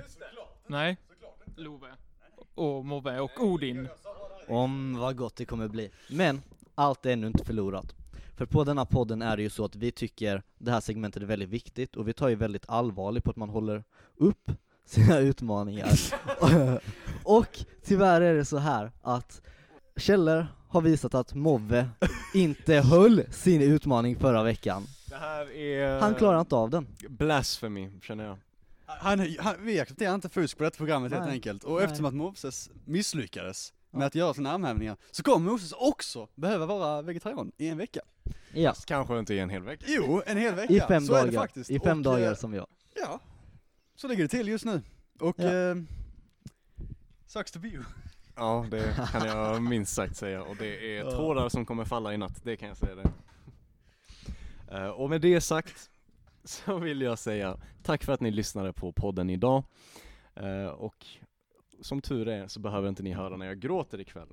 Nej. 0.67 0.97
Love. 1.57 1.87
Och 2.55 2.85
Mobbe 2.85 3.21
och 3.21 3.41
Odin. 3.41 3.89
om 4.49 4.97
vad 4.99 5.17
gott 5.17 5.37
det 5.37 5.45
kommer 5.45 5.69
bli. 5.69 5.91
Men, 6.11 6.43
allt 6.75 7.07
är 7.07 7.11
ännu 7.11 7.27
inte 7.27 7.45
förlorat. 7.45 7.95
För 8.37 8.47
på 8.47 8.65
denna 8.65 8.85
podden 8.85 9.23
är 9.23 9.37
det 9.37 9.43
ju 9.43 9.51
så 9.51 9.65
att 9.65 9.77
vi 9.77 9.93
tycker 9.93 10.43
det 10.59 10.71
här 10.71 10.81
segmentet 10.81 11.23
är 11.23 11.27
väldigt 11.27 11.49
viktigt 11.49 11.97
och 11.97 12.09
vi 12.09 12.13
tar 12.13 12.29
ju 12.29 12.35
väldigt 12.35 12.65
allvarligt 12.69 13.25
på 13.25 13.31
att 13.31 13.37
man 13.37 13.49
håller 13.49 13.85
upp 14.17 14.51
sina 14.85 15.19
utmaningar. 15.19 15.91
och 17.25 17.59
tyvärr 17.85 18.21
är 18.21 18.35
det 18.35 18.45
så 18.45 18.57
här 18.59 18.93
att 19.03 19.43
källor 19.97 20.47
har 20.69 20.81
visat 20.81 21.15
att 21.15 21.35
Mobbe 21.35 21.89
inte 22.35 22.75
höll 22.75 23.23
sin 23.31 23.63
utmaning 23.63 24.17
förra 24.17 24.43
veckan. 24.43 24.87
Det 25.09 25.17
här 25.17 25.57
är 25.57 26.01
Han 26.01 26.15
klarar 26.15 26.41
inte 26.41 26.57
av 26.57 26.71
den. 26.71 26.87
blasphemy, 27.09 27.91
känner 28.03 28.25
jag. 28.25 28.39
Han, 29.01 29.37
han, 29.39 29.55
vi 29.65 29.81
accepterar 29.81 30.15
inte 30.15 30.29
fusk 30.29 30.59
på 30.59 30.65
detta 30.65 30.77
programmet 30.77 31.13
helt 31.13 31.25
Nej. 31.25 31.33
enkelt, 31.33 31.65
och 31.65 31.75
Nej. 31.77 31.85
eftersom 31.85 32.07
att 32.07 32.15
Moses 32.15 32.71
misslyckades 32.85 33.73
med 33.91 34.03
Ja. 34.03 34.07
att 34.07 34.15
göra 34.15 34.35
sina 34.35 34.53
armhävningar, 34.53 34.97
så 35.11 35.23
kommer 35.23 35.51
Moses 35.51 35.73
också 35.73 36.29
behöva 36.35 36.67
vara 36.67 37.03
vegetarian 37.03 37.53
i 37.59 37.69
en 37.69 37.79
vecka. 37.79 38.01
Ja, 38.55 38.75
kanske 38.87 39.19
inte 39.19 39.35
i 39.35 39.39
en 39.39 39.51
hel 39.51 39.63
vecka. 39.63 39.85
Jo, 39.89 40.23
en 40.27 40.37
hel 40.37 40.55
vecka. 40.55 40.73
i 40.73 40.81
fem 40.81 41.07
så 41.07 41.15
är 41.15 41.25
det 41.25 41.31
dagar. 41.31 41.41
faktiskt. 41.41 41.71
I 41.71 41.79
fem 41.81 41.99
Och, 41.99 42.05
dagar 42.05 42.29
eh, 42.31 42.35
som 42.37 42.55
jag. 42.55 42.67
Ja, 42.95 43.21
så 43.97 44.09
ligger 44.09 44.23
det 44.23 44.29
till 44.29 44.49
just 44.49 44.65
nu. 44.65 44.83
Och 45.21 45.35
Ja. 45.39 45.53
eh, 45.71 45.77
sucks 47.27 47.53
to 47.53 47.59
be 47.59 47.69
you. 47.69 47.83
Ja, 48.37 48.67
det 48.71 49.09
kan 49.13 49.27
jag 49.27 49.63
minst 49.63 49.95
sagt 49.95 50.17
säga. 50.17 50.43
Och 50.43 50.57
det 50.57 50.99
är 50.99 51.03
tårar 51.05 51.49
som 51.49 51.67
kommer 51.67 51.85
falla 51.85 52.15
i 52.15 52.17
natt, 52.17 52.41
det 52.45 52.57
kan 52.57 52.69
jag 52.69 52.77
säga 52.77 52.95
det. 52.95 53.11
Eh, 54.77 54.87
Och 54.89 55.11
med 55.11 55.21
det 55.21 55.41
sagt 55.41 55.91
så 56.45 56.79
vill 56.79 57.01
jag 57.01 57.19
säga 57.19 57.57
tack 57.83 58.05
för 58.05 58.13
att 58.13 58.21
ni 58.21 58.31
lyssnade 58.31 58.73
på 58.73 58.93
podden 58.93 59.31
idag. 59.31 59.65
Eh, 60.35 60.67
Och 60.67 61.07
som 61.81 62.01
tur 62.01 62.29
är 62.29 62.49
så 62.49 62.61
behöver 62.61 62.89
inte 62.89 63.03
ni 63.03 63.13
höra 63.13 63.37
när 63.37 63.47
jag 63.47 63.59
gråter 63.59 64.01
ikväll. 64.01 64.29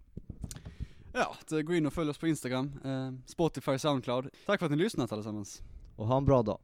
Ja, 1.13 1.35
gå 1.61 1.73
in 1.73 1.85
och 1.85 1.93
följ 1.93 2.09
oss 2.09 2.17
på 2.17 2.27
Instagram, 2.27 2.79
eh, 2.83 3.11
Spotify, 3.25 3.77
Soundcloud. 3.79 4.29
Tack 4.45 4.59
för 4.59 4.65
att 4.65 4.71
ni 4.71 4.77
lyssnat 4.77 5.11
allesammans. 5.11 5.61
Och 5.95 6.07
ha 6.07 6.17
en 6.17 6.25
bra 6.25 6.43
dag. 6.43 6.59